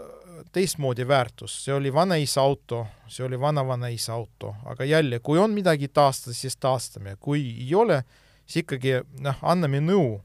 [0.52, 5.88] teistmoodi väärtus, see oli vanaisa auto, see oli vana-vanaisa auto, aga jälle, kui on midagi
[5.88, 8.02] taastada, siis taastame, kui ei ole,
[8.46, 10.20] siis ikkagi noh, anname nõu.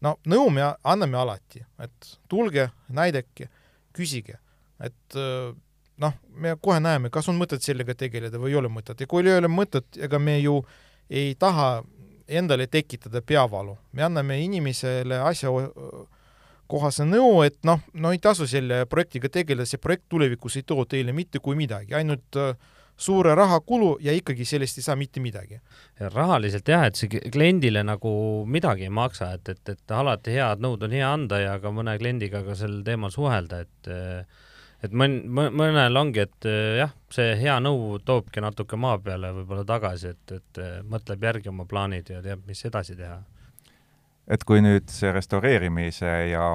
[0.00, 3.50] no nõu me anname alati, et tulge, näidake,
[3.96, 4.38] küsige,
[4.80, 5.52] et äh,
[6.00, 9.00] noh, me kohe näeme, kas on mõtet sellega tegeleda või ei ole mõtet.
[9.00, 10.60] Ja kui ei ole mõtet, ega me ju
[11.10, 11.82] ei taha
[12.30, 13.76] endale tekitada peavalu.
[13.92, 20.08] me anname inimesele asjakohase nõu, et noh, no ei tasu selle projektiga tegeleda, see projekt
[20.08, 22.54] tulevikus ei too teile mitte kui midagi, ainult äh,
[23.00, 25.60] suure rahakulu ja ikkagi sellest ei saa mitte midagi.
[26.00, 28.12] rahaliselt jah, et see kliendile nagu
[28.46, 31.96] midagi ei maksa, et, et, et alati head nõud on hea anda ja ka mõne
[31.98, 34.46] kliendiga ka sel teemal suhelda, et äh,
[34.84, 39.64] et mõn-, mõnel ongi, et eh, jah, see hea nõu toobki natuke maa peale võib-olla
[39.68, 43.20] tagasi, et, et eh, mõtleb järgi oma plaanid ja teab, mis edasi teha.
[44.30, 46.52] et kui nüüd see restaureerimise ja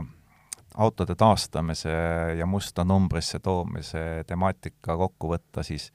[0.76, 1.94] autode taastamise
[2.38, 5.92] ja musta numbrisse toomise temaatika kokku võtta, siis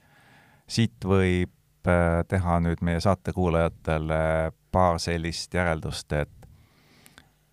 [0.67, 6.31] siit võib eh, teha nüüd meie saatekuulajatele paar sellist järeldust, et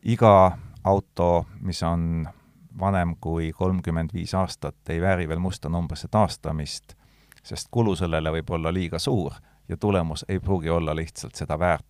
[0.06, 0.52] iga
[0.86, 2.28] auto, mis on
[2.80, 6.94] vanem kui kolmkümmend viis aastat ei vääri veel musta numbrisse taastamist,
[7.42, 9.32] sest kulu sellele võib olla liiga suur
[9.68, 11.84] ja tulemus ei pruugi olla lihtsalt seda väärt.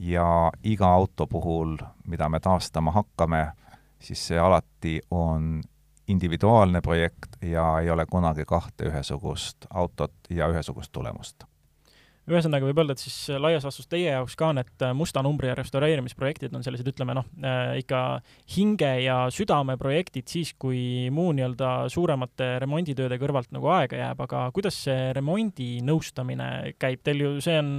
[0.00, 3.52] ja iga auto puhul, mida me taastama hakkame,
[3.98, 5.62] siis see alati on
[6.08, 11.49] individuaalne projekt ja ei ole kunagi kahte ühesugust autot ja ühesugust tulemust
[12.30, 16.54] ühesõnaga võib öelda, et siis laias laastus teie jaoks ka need äh, musta numbri restaureerimisprojektid
[16.56, 18.02] on sellised, ütleme noh, äh, ikka
[18.54, 24.46] hinge ja südame projektid siis, kui muu nii-öelda suuremate remonditööde kõrvalt nagu aega jääb, aga
[24.56, 27.72] kuidas see remondi nõustamine käib, teil ju see on,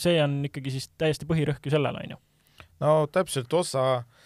[0.00, 2.22] see on ikkagi siis täiesti põhirõhk ju sellel, on ju?
[2.84, 4.17] no täpselt, osa äh,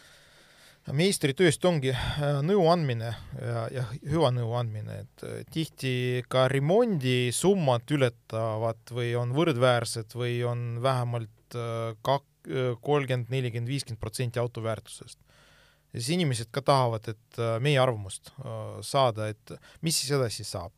[0.91, 5.95] meistritööst ongi äh, nõu andmine ja, ja hüva nõu andmine, et äh, tihti
[6.33, 12.29] ka remondisummad ületavad või on võrdväärsed või on vähemalt äh, kak-,
[12.83, 15.21] kolmkümmend, nelikümmend, viiskümmend protsenti auto väärtusest.
[15.93, 18.33] ja siis inimesed ka tahavad, et meie arvamust
[18.83, 19.53] saada, et
[19.87, 20.73] mis siis edasi saab.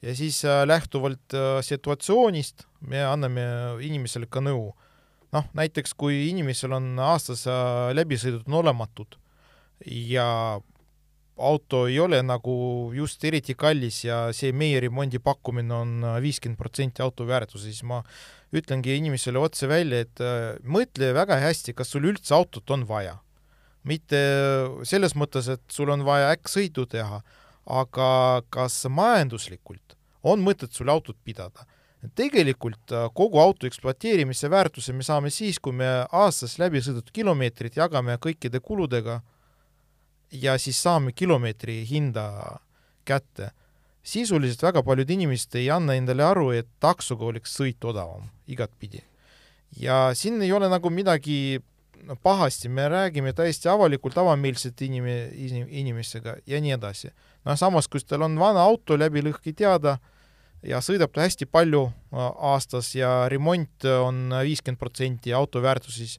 [0.00, 3.44] ja siis äh, lähtuvalt situatsioonist me anname
[3.84, 4.72] inimesele ka nõu.
[5.32, 7.44] noh, näiteks kui inimesel on aastas
[7.92, 9.20] läbisõidud on olematud
[9.86, 10.60] ja
[11.42, 17.02] auto ei ole nagu just eriti kallis ja see meie remondi pakkumine on viiskümmend protsenti
[17.02, 18.02] auto väärtuse, siis ma
[18.52, 20.22] ütlengi inimesele otse välja, et
[20.62, 23.16] mõtle väga hästi, kas sul üldse autot on vaja
[23.88, 24.18] mitte
[24.86, 27.20] selles mõttes, et sul on vaja äkksõidu teha,
[27.66, 28.08] aga
[28.52, 31.66] kas majanduslikult on mõtet sul autot pidada.
[32.18, 37.76] tegelikult äh, kogu auto ekspluateerimise väärtuse me saame siis, kui me aastas läbi sõidetud kilomeetrid
[37.78, 39.20] jagame kõikide kuludega
[40.32, 42.58] ja siis saame kilomeetri hinda
[43.04, 43.50] kätte.
[44.02, 49.02] sisuliselt väga paljud inimesed ei anna endale aru, et taksoga oleks sõit odavam igatpidi.
[49.76, 51.60] ja siin ei ole nagu midagi
[52.22, 57.10] pahasti, me räägime täiesti avalikult avameelsete inim-, inimestega ja nii edasi.
[57.44, 59.98] noh, samas, kui tal on vana auto läbi lõhki teada
[60.62, 66.18] ja sõidab ta hästi palju aastas ja remont on viiskümmend protsenti auto väärtus, siis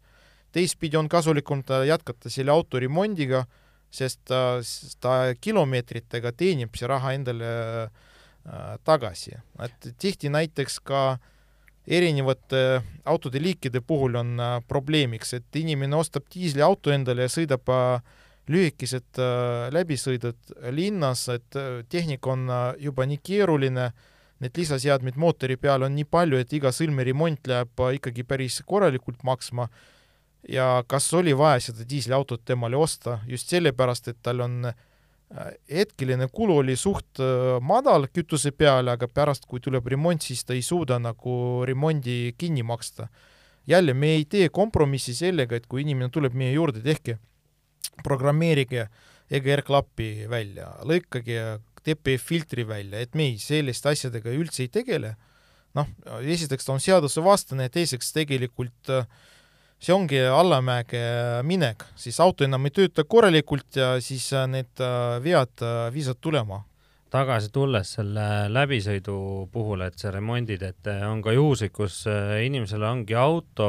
[0.51, 3.45] teistpidi on kasulikum ta jätkata selle auto remondiga,
[3.93, 4.59] sest ta,
[5.01, 7.51] ta kilomeetritega teenib see raha endale
[7.83, 9.37] äh, tagasi.
[9.63, 11.03] et tihti näiteks ka
[11.87, 18.19] erinevate autode liikide puhul on äh, probleemiks, et inimene ostab diisliauto endale ja sõidab äh,
[18.51, 19.19] lühikesed
[19.71, 21.55] läbisõidud linnas, et
[21.87, 23.85] tehnika on juba nii keeruline,
[24.43, 29.69] need lisaseadmed mootori peal on nii palju, et iga sõlmeremont läheb ikkagi päris korralikult maksma
[30.49, 34.75] ja kas oli vaja seda diisliautot temale osta just sellepärast, et tal on äh,
[35.71, 40.55] hetkeline kulu oli suht äh, madal kütuse peale, aga pärast, kui tuleb remont, siis ta
[40.55, 43.07] ei suuda nagu remondi kinni maksta.
[43.67, 47.17] jälle, me ei tee kompromissi sellega, et kui inimene tuleb meie juurde, tehke,
[48.03, 48.89] programmeerige
[49.31, 55.15] EGR-klappi välja, lõikage TPF-filtri välja, et me ei, selliste asjadega üldse ei tegele.
[55.73, 55.87] noh,
[56.21, 59.07] esiteks ta on seadusevastane ja teiseks tegelikult äh,
[59.83, 61.01] see ongi allamäge
[61.43, 66.21] minek, siis auto enam ei tööta korralikult ja siis äh, need äh, vead äh, viisavad
[66.23, 66.63] tulema.
[67.13, 69.15] tagasi tulles selle läbisõidu
[69.53, 72.07] puhul, et see remondid, et on ka juhuseid, kus
[72.41, 73.67] inimesel ongi auto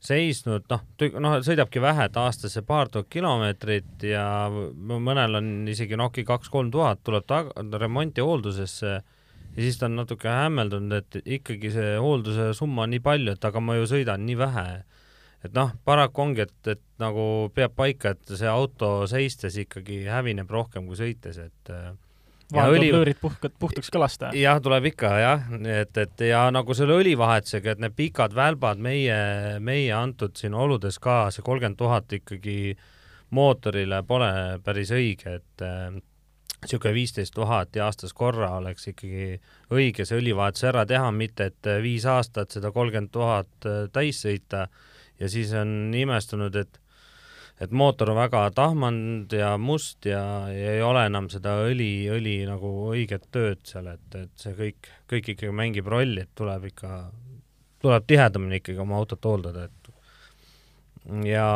[0.00, 0.86] seisnud, noh,
[1.20, 7.02] noh, sõidabki vähe, et aastas paar tuhat kilomeetrit ja mõnel on isegi Nokia kaks-kolm tuhat,
[7.04, 12.86] tuleb tag-, remonti hooldusesse ja siis ta on natuke hämmeldunud, et ikkagi see hoolduse summa
[12.86, 14.68] on nii palju, et aga ma ju sõidan nii vähe
[15.44, 20.50] et noh, paraku ongi, et, et nagu peab paika, et see auto seistes ikkagi hävineb
[20.50, 21.92] rohkem kui sõites, et äh,
[22.52, 22.90] vahepeal õli...
[22.92, 24.30] plöörid puhkad, puhtaks ka lasta?
[24.36, 29.18] jah, tuleb ikka jah, et, et ja nagu selle õlivahetusega, et need pikad välbad meie,
[29.64, 32.58] meie antud siin oludes ka, see kolmkümmend tuhat ikkagi
[33.36, 34.32] mootorile pole
[34.64, 39.34] päris õige, et niisugune äh, viisteist tuhat ja aastas korra oleks ikkagi
[39.74, 44.68] õige see õlivahetus ära teha, mitte et viis aastat seda kolmkümmend tuhat äh, täis sõita
[45.20, 46.80] ja siis on imestunud, et
[47.58, 50.20] et mootor on väga tahmanud ja must ja,
[50.52, 54.90] ja ei ole enam seda õli, õli nagu õiget tööd seal, et, et see kõik,
[55.10, 57.00] kõik ikkagi mängib rolli, et tuleb ikka,
[57.82, 61.48] tuleb tihedamini ikkagi oma autot hooldada, et ja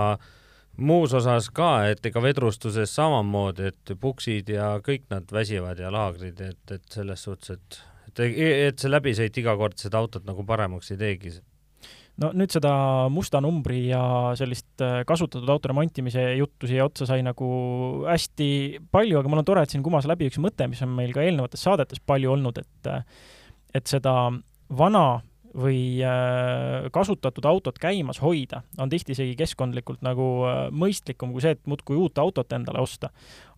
[0.76, 6.40] muus osas ka, et ega vedrustuses samamoodi, et puksid ja kõik nad väsivad ja laagrid,
[6.42, 7.80] et, et selles suhtes, et
[8.12, 8.36] et,
[8.68, 11.30] et see läbisõit iga kord seda autot nagu paremaks ei teegi
[12.20, 12.72] no nüüd seda
[13.12, 14.02] musta numbri ja
[14.38, 17.48] sellist äh, kasutatud auto remontimise juttu siia otsa sai nagu
[18.04, 18.48] hästi
[18.92, 21.24] palju, aga mul on tore, et siin kumas läbi üks mõte, mis on meil ka
[21.24, 22.92] eelnevates saadetes palju olnud, et
[23.72, 24.14] et seda
[24.76, 25.04] vana
[25.52, 31.54] või äh, kasutatud autot käimas hoida on tihti isegi keskkondlikult nagu äh, mõistlikum kui see,
[31.56, 33.10] et muudkui uut autot endale osta.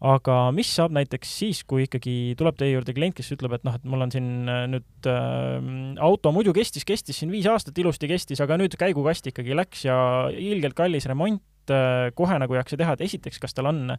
[0.04, 3.78] aga mis saab näiteks siis, kui ikkagi tuleb teie juurde klient, kes ütleb, et noh,
[3.78, 5.70] et mul on siin äh, nüüd äh,
[6.02, 9.96] auto muidu kestis, kestis siin viis aastat, ilusti kestis, aga nüüd käigukast ikkagi läks ja
[10.34, 13.94] ilgelt kallis remont, kohe nagu ei jaksa teha, et esiteks, kas tal on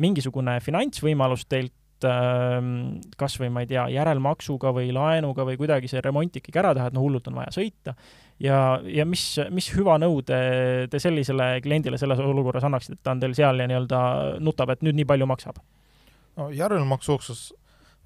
[0.00, 1.74] mingisugune finantsvõimalus teilt
[2.08, 2.72] Ähm,
[3.18, 6.90] kas või ma ei tea, järelmaksuga või laenuga või kuidagi see remont ikkagi ära teha,
[6.90, 7.94] et no hullult on vaja sõita.
[8.42, 10.42] ja, ja mis, mis hüvanõu te,
[10.90, 14.02] te sellisele kliendile selles olukorras annaksite, et ta on teil seal ja nii-öelda
[14.42, 15.62] nutab, et nüüd nii palju maksab?
[16.36, 17.50] no järelmaksu osas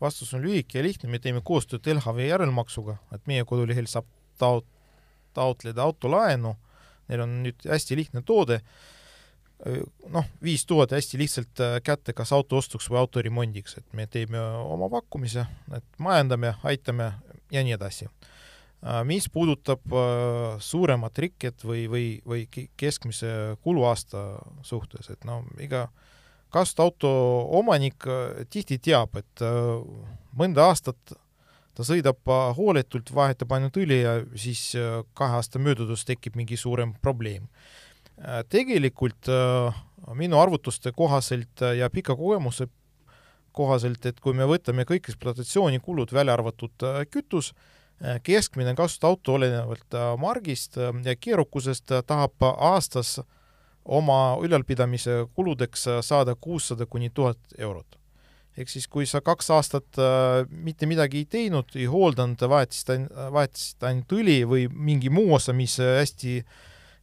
[0.00, 4.08] vastus on lühike ja lihtne, me teeme koostööd LHV järelmaksuga, et meie kodulehel saab
[4.40, 4.68] taot-,
[5.36, 6.56] taotleda autolaenu,
[7.08, 8.60] neil on nüüd hästi lihtne toode
[10.12, 14.06] noh, viis tuhat hästi lihtsalt äh, kätte kas auto ostuks või auto remondiks, et me
[14.06, 15.46] teeme oma pakkumise,
[15.76, 17.12] et majandame, aitame
[17.52, 18.08] ja nii edasi.
[19.04, 19.80] mis puudutab
[20.60, 22.46] suuremat rikket või, või, või
[22.76, 25.88] keskmise kuluaasta suhtes, et no iga
[26.52, 27.08] kasutaauto
[27.58, 28.04] omanik
[28.50, 29.42] tihti teab, et
[30.36, 31.16] mõnda aastat
[31.76, 36.94] ta sõidab hooletult, vahetab ainult õli ja siis äh, kahe aasta möödudes tekib mingi suurem
[37.04, 37.50] probleem.
[38.16, 39.76] Äh, tegelikult äh,
[40.16, 42.68] minu arvutuste kohaselt ja pika kogemuse
[43.52, 47.54] kohaselt, et kui me võtame kõik ekspluatatsioonikulud, välja arvatud kütus,
[48.22, 53.14] keskmine kasutusauto olenevalt margist ja keerukusest tahab aastas
[53.84, 57.96] oma ülalpidamise kuludeks saada kuussada kuni tuhat eurot.
[58.56, 63.84] Ehk siis kui sa kaks aastat äh, mitte midagi ei teinud, ei hooldanud, vahetasid, vahetasid
[63.84, 66.38] ainult õli või mingi muu osa, mis äh, hästi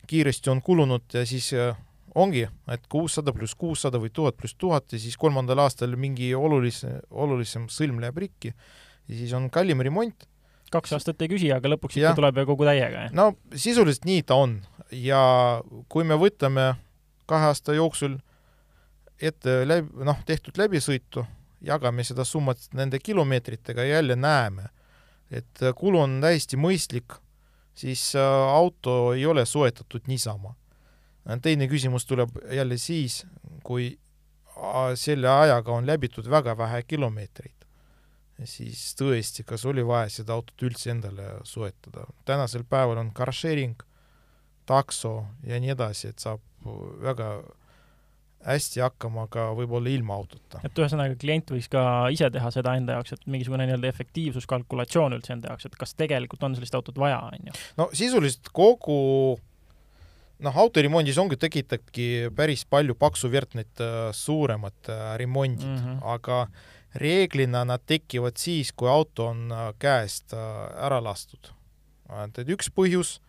[0.08, 1.78] kiiresti on kulunud ja siis äh,
[2.16, 6.99] ongi, et kuussada pluss kuussada või tuhat pluss tuhat ja siis kolmandal aastal mingi olulise,
[7.10, 10.28] olulisem sõlm läheb rikki ja siis on kallim remont.
[10.74, 13.14] kaks aastat ei küsi, aga lõpuks ikka tuleb ju kogu täiega, jah?
[13.14, 14.60] no sisuliselt nii ta on
[14.91, 15.22] ja
[15.89, 16.74] kui me võtame
[17.30, 18.18] kahe aasta jooksul
[19.22, 21.26] ette läbi, noh, tehtud läbisõitu
[21.64, 24.68] jagame seda summat nende kilomeetritega ja jälle näeme,
[25.32, 27.16] et kulu on täiesti mõistlik,
[27.76, 28.24] siis äh,
[28.55, 30.55] auto ei ole soetatud niisama.
[31.41, 33.26] teine küsimus tuleb jälle siis,
[33.63, 33.99] kui
[34.95, 37.65] selle ajaga on läbitud väga vähe kilomeetreid.
[38.43, 42.05] siis tõesti, kas oli vaja seda autot üldse endale soetada.
[42.26, 43.76] tänasel päeval on car sharing,
[44.65, 46.41] takso ja nii edasi, et saab
[47.01, 47.43] väga
[48.44, 50.60] hästi hakkama ka võib-olla ilma autota.
[50.64, 51.84] et ühesõnaga, klient võiks ka
[52.14, 56.44] ise teha seda enda jaoks, et mingisugune nii-öelda efektiivsuskalkulatsioon üldse enda jaoks, et kas tegelikult
[56.44, 57.58] on sellist autot vaja, on ju?
[57.80, 59.00] no sisuliselt kogu
[60.44, 66.00] noh, autoremondis ongi, tekitabki päris palju paksu verd need äh, suuremad äh, remondid mm, -hmm.
[66.16, 66.48] aga
[66.96, 71.54] reeglina nad tekivad siis, kui auto on äh, käest ära lastud.
[72.14, 73.20] et üks põhjus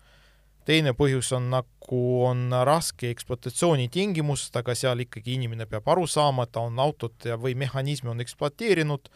[0.64, 6.46] teine põhjus on nagu on raske ekspluatatsiooni tingimust, aga seal ikkagi inimene peab aru saama,
[6.46, 9.08] et ta on autot ja, või mehhanismi on ekspluateerinud,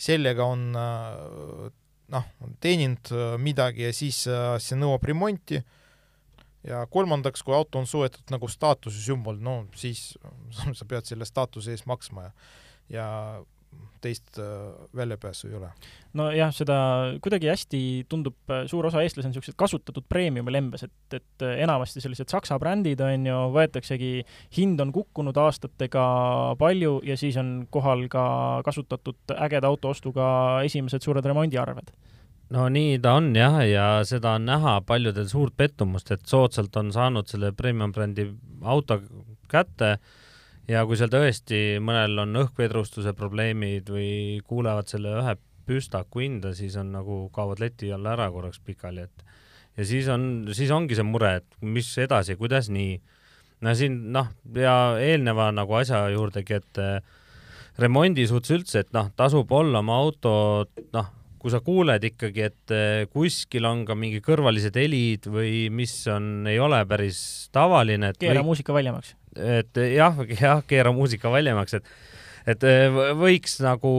[0.00, 2.28] sellega on noh,
[2.64, 5.62] teeninud midagi ja siis see nõuab remonti.
[6.64, 10.14] Ja kolmandaks, kui auto on suetud nagu staatuse sümbol, no siis
[10.78, 12.32] sa pead selle staatuse eest maksma ja
[12.92, 13.06] ja
[14.04, 14.44] teist äh,
[14.96, 15.70] väljapääsu ei ole.
[16.14, 16.76] nojah, seda
[17.24, 21.58] kuidagi hästi tundub, äh, suur osa eestlasi on niisugused kasutatud premiumi lembes, et, et äh,
[21.64, 24.12] enamasti sellised Saksa brändid, on ju, võetaksegi,
[24.58, 26.06] hind on kukkunud aastatega
[26.60, 28.24] palju ja siis on kohal ka
[28.66, 30.26] kasutatud ägeda auto ostuga
[30.66, 31.94] esimesed suured remondiarved
[32.54, 36.92] no nii ta on jah, ja seda on näha paljudel suurt pettumust, et soodsalt on
[36.94, 38.28] saanud selle premium brändi
[38.62, 39.00] auto
[39.50, 39.96] kätte
[40.70, 45.36] ja kui seal tõesti mõnel on õhkvedrustuse probleemid või kuulevad selle ühe
[45.68, 49.24] püstaku hinda, siis on nagu, kaovad leti alla ära korraks pikali, et
[49.78, 52.98] ja siis on, siis ongi see mure, et mis edasi, kuidas nii.
[53.64, 57.18] no siin noh, ja eelneva nagu asja juurdegi, et eh,
[57.80, 61.10] remondi suhtes üldse, et noh, tasub olla oma autot, noh,
[61.40, 66.46] kui sa kuuled ikkagi, et eh, kuskil on ka mingi kõrvalised helid või mis on,
[66.48, 68.12] ei ole päris tavaline.
[68.18, 68.52] keera või...
[68.52, 71.88] muusika valjemaks et jah, jah, keera muusika valjemaks, et
[72.44, 73.90] et äh, võiks nagu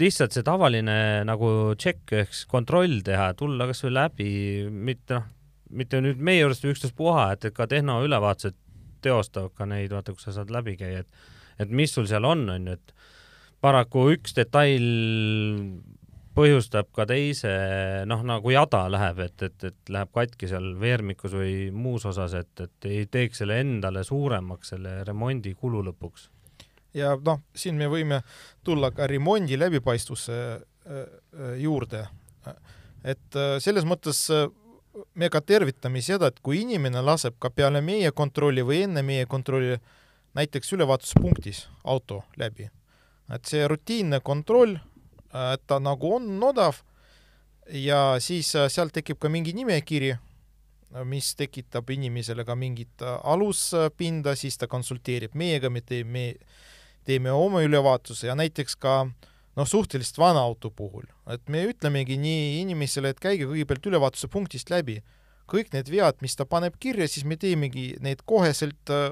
[0.00, 1.48] lihtsalt see tavaline nagu
[1.78, 4.30] tšekk ehk siis kontroll teha, tulla kasvõi läbi,
[4.70, 5.28] mitte noh,
[5.70, 8.56] mitte nüüd meie juurest ükstaspuha, et, et ka tehnoülevaatused
[9.02, 12.42] teostavad ka neid, vaata, kus sa saad läbi käia, et et mis sul seal on,
[12.52, 12.92] on ju, et
[13.64, 14.84] paraku üks detail
[16.36, 17.50] põhjustab ka teise,
[18.08, 22.52] noh, nagu jada läheb, et, et, et läheb katki seal veermikus või muus osas, et,
[22.60, 26.28] et ei teeks selle endale suuremaks, selle remondi kulu lõpuks.
[26.96, 28.22] ja noh, siin me võime
[28.64, 30.62] tulla ka remondi läbipaistvuse äh,
[30.92, 32.06] äh, juurde.
[33.04, 34.26] et äh, selles mõttes
[35.14, 39.26] me ka tervitame seda, et kui inimene laseb ka peale meie kontrolli või enne meie
[39.26, 39.78] kontrolli
[40.36, 42.68] näiteks ülevaatuspunktis auto läbi,
[43.32, 44.76] et see rutiinne kontroll
[45.54, 46.82] et ta nagu on odav.
[47.72, 50.14] Ja siis äh, sealt tekib ka mingi nimekiri,
[51.06, 56.26] mis tekitab inimesele ka mingit äh, aluspinda, siis ta konsulteerib meiega, me teeme,
[57.04, 58.28] teeme oma ülevaatuse.
[58.30, 59.00] Ja näiteks ka
[59.56, 64.70] noh, suhteliselt vana auto puhul, et me ütlemegi nii inimesele, et käige kõigepealt ülevaatuse punktist
[64.70, 65.00] läbi,
[65.50, 69.10] kõik need vead, mis ta paneb kirja, siis me teemegi need koheselt äh,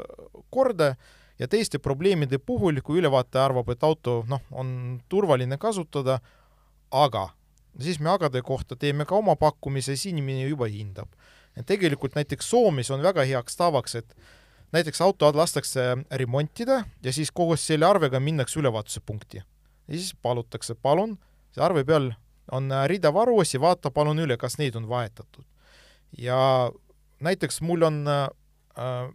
[0.55, 0.95] korda
[1.39, 6.21] ja teiste probleemide puhul, kui ülevaataja arvab, et auto noh, on turvaline kasutada,
[6.91, 7.29] aga
[7.81, 11.09] siis me agade kohta teeme ka oma pakkumise, siis inimene juba hindab.
[11.57, 14.17] et tegelikult näiteks Soomes on väga heaks tavaks, et
[14.73, 19.43] näiteks auto lastakse remontida ja siis koos selle arvega minnakse ülevaatuse punkti.
[19.89, 21.19] ja siis palutakse, palun,
[21.53, 22.13] see arve peal
[22.53, 25.45] on rida varuosi, vaata palun üle, kas neid on vahetatud.
[26.19, 26.71] ja
[27.21, 28.29] näiteks mul on äh,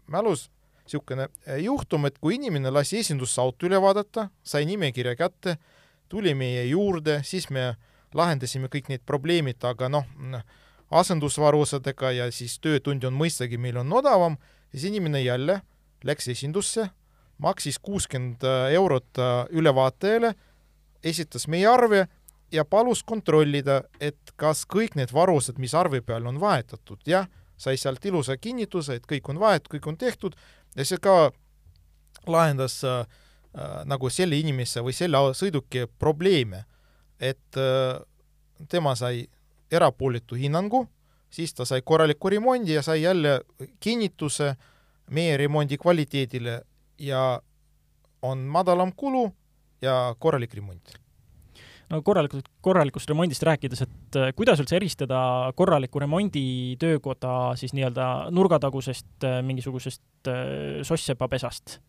[0.07, 0.49] mälus
[0.89, 1.27] niisugune
[1.61, 5.57] juhtum, et kui inimene lasi esindusse auto üle vaadata, sai nimekirja kätte,
[6.09, 7.75] tuli meie juurde, siis me
[8.13, 10.05] lahendasime kõik need probleemid, aga noh,
[10.89, 14.37] asendusvaruosadega ja siis töötundi on mõistagi meil on odavam,
[14.71, 15.61] siis inimene jälle
[16.03, 16.89] läks esindusse,
[17.37, 19.21] maksis kuuskümmend eurot
[19.51, 20.33] ülevaatajale,
[21.03, 22.07] esitas meie arve
[22.51, 27.29] ja palus kontrollida, et kas kõik need varused, mis arve peal on vahetatud, jah,
[27.59, 30.35] sai sealt ilusa kinnituse, et kõik on vahet, kõik on tehtud
[30.75, 31.31] ja see ka
[32.27, 33.05] lahendas äh,
[33.57, 36.65] äh, nagu selle inimese või selle sõiduki probleeme,
[37.19, 37.99] et äh,
[38.69, 39.27] tema sai
[39.71, 40.85] erapooletu hinnangu,
[41.29, 43.41] siis ta sai korraliku remondi ja sai jälle
[43.79, 44.55] kinnituse
[45.09, 46.61] meie remondi kvaliteedile
[46.99, 47.41] ja
[48.21, 49.29] on madalam kulu
[49.81, 50.97] ja korralik remont
[51.89, 55.19] no korralikult, korralikust remondist rääkides, et äh, kuidas üldse eristada
[55.57, 61.79] korralikku remonditöökoda siis nii-öelda nurgatagusest äh, mingisugusest äh, sossepapesast?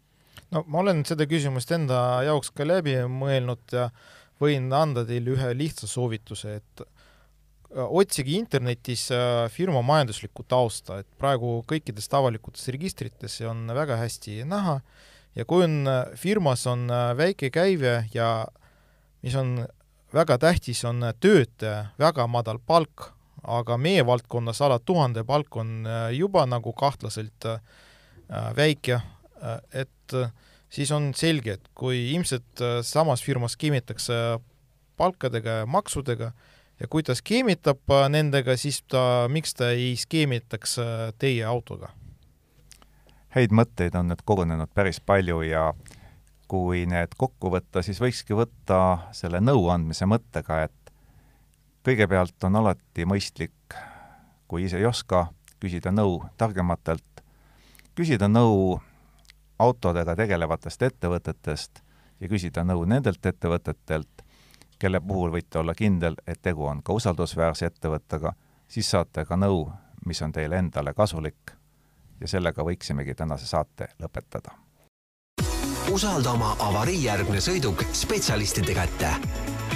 [0.54, 3.90] no ma olen seda küsimust enda jaoks ka läbi mõelnud ja
[4.40, 6.82] võin anda teile ühe lihtsa soovituse, et
[7.70, 9.04] otsige internetis
[9.54, 14.80] firma majanduslikku tausta, et praegu kõikidest avalikutes registrites see on väga hästi näha
[15.36, 15.84] ja kui on
[16.18, 16.88] firmas on
[17.20, 18.48] väike käive ja
[19.22, 19.60] mis on
[20.14, 23.10] väga tähtis on töötaja väga madal palk,
[23.42, 27.60] aga meie valdkonnas alla tuhande palk on äh, juba nagu kahtlaselt äh,
[28.56, 29.00] väike,
[29.42, 30.16] äh, et
[30.70, 34.40] siis on selge, et kui ilmselt samas firmas skeemitakse
[34.96, 36.32] palkadega ja maksudega
[36.80, 40.76] ja kui ta skeemitab nendega, siis ta, miks ta ei skeemitaks
[41.18, 41.94] teie autoga?
[43.30, 45.99] häid mõtteid on nüüd kogunenud päris palju ja äh,
[46.50, 48.80] kui need kokku võtta, siis võikski võtta
[49.14, 50.92] selle nõuandmise mõttega, et
[51.86, 53.76] kõigepealt on alati mõistlik,
[54.50, 55.28] kui ise ei oska,
[55.62, 57.22] küsida nõu targematelt,
[57.94, 58.80] küsida nõu
[59.62, 61.82] autodega tegelevatest ettevõtetest
[62.20, 64.24] ja küsida nõu nendelt ettevõtetelt,
[64.80, 68.32] kelle puhul võite olla kindel, et tegu on ka usaldusväärse ettevõttega,
[68.66, 69.68] siis saate ka nõu,
[70.06, 71.54] mis on teile endale kasulik.
[72.20, 74.56] Ja sellega võiksimegi tänase saate lõpetada
[75.90, 79.10] usalda oma avariijärgne sõiduk spetsialistide kätte.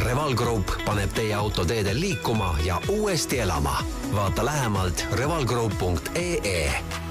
[0.04, 3.78] Reval Group paneb teie auto teedel liikuma ja uuesti elama.
[4.14, 7.03] vaata lähemalt revalgroup.ee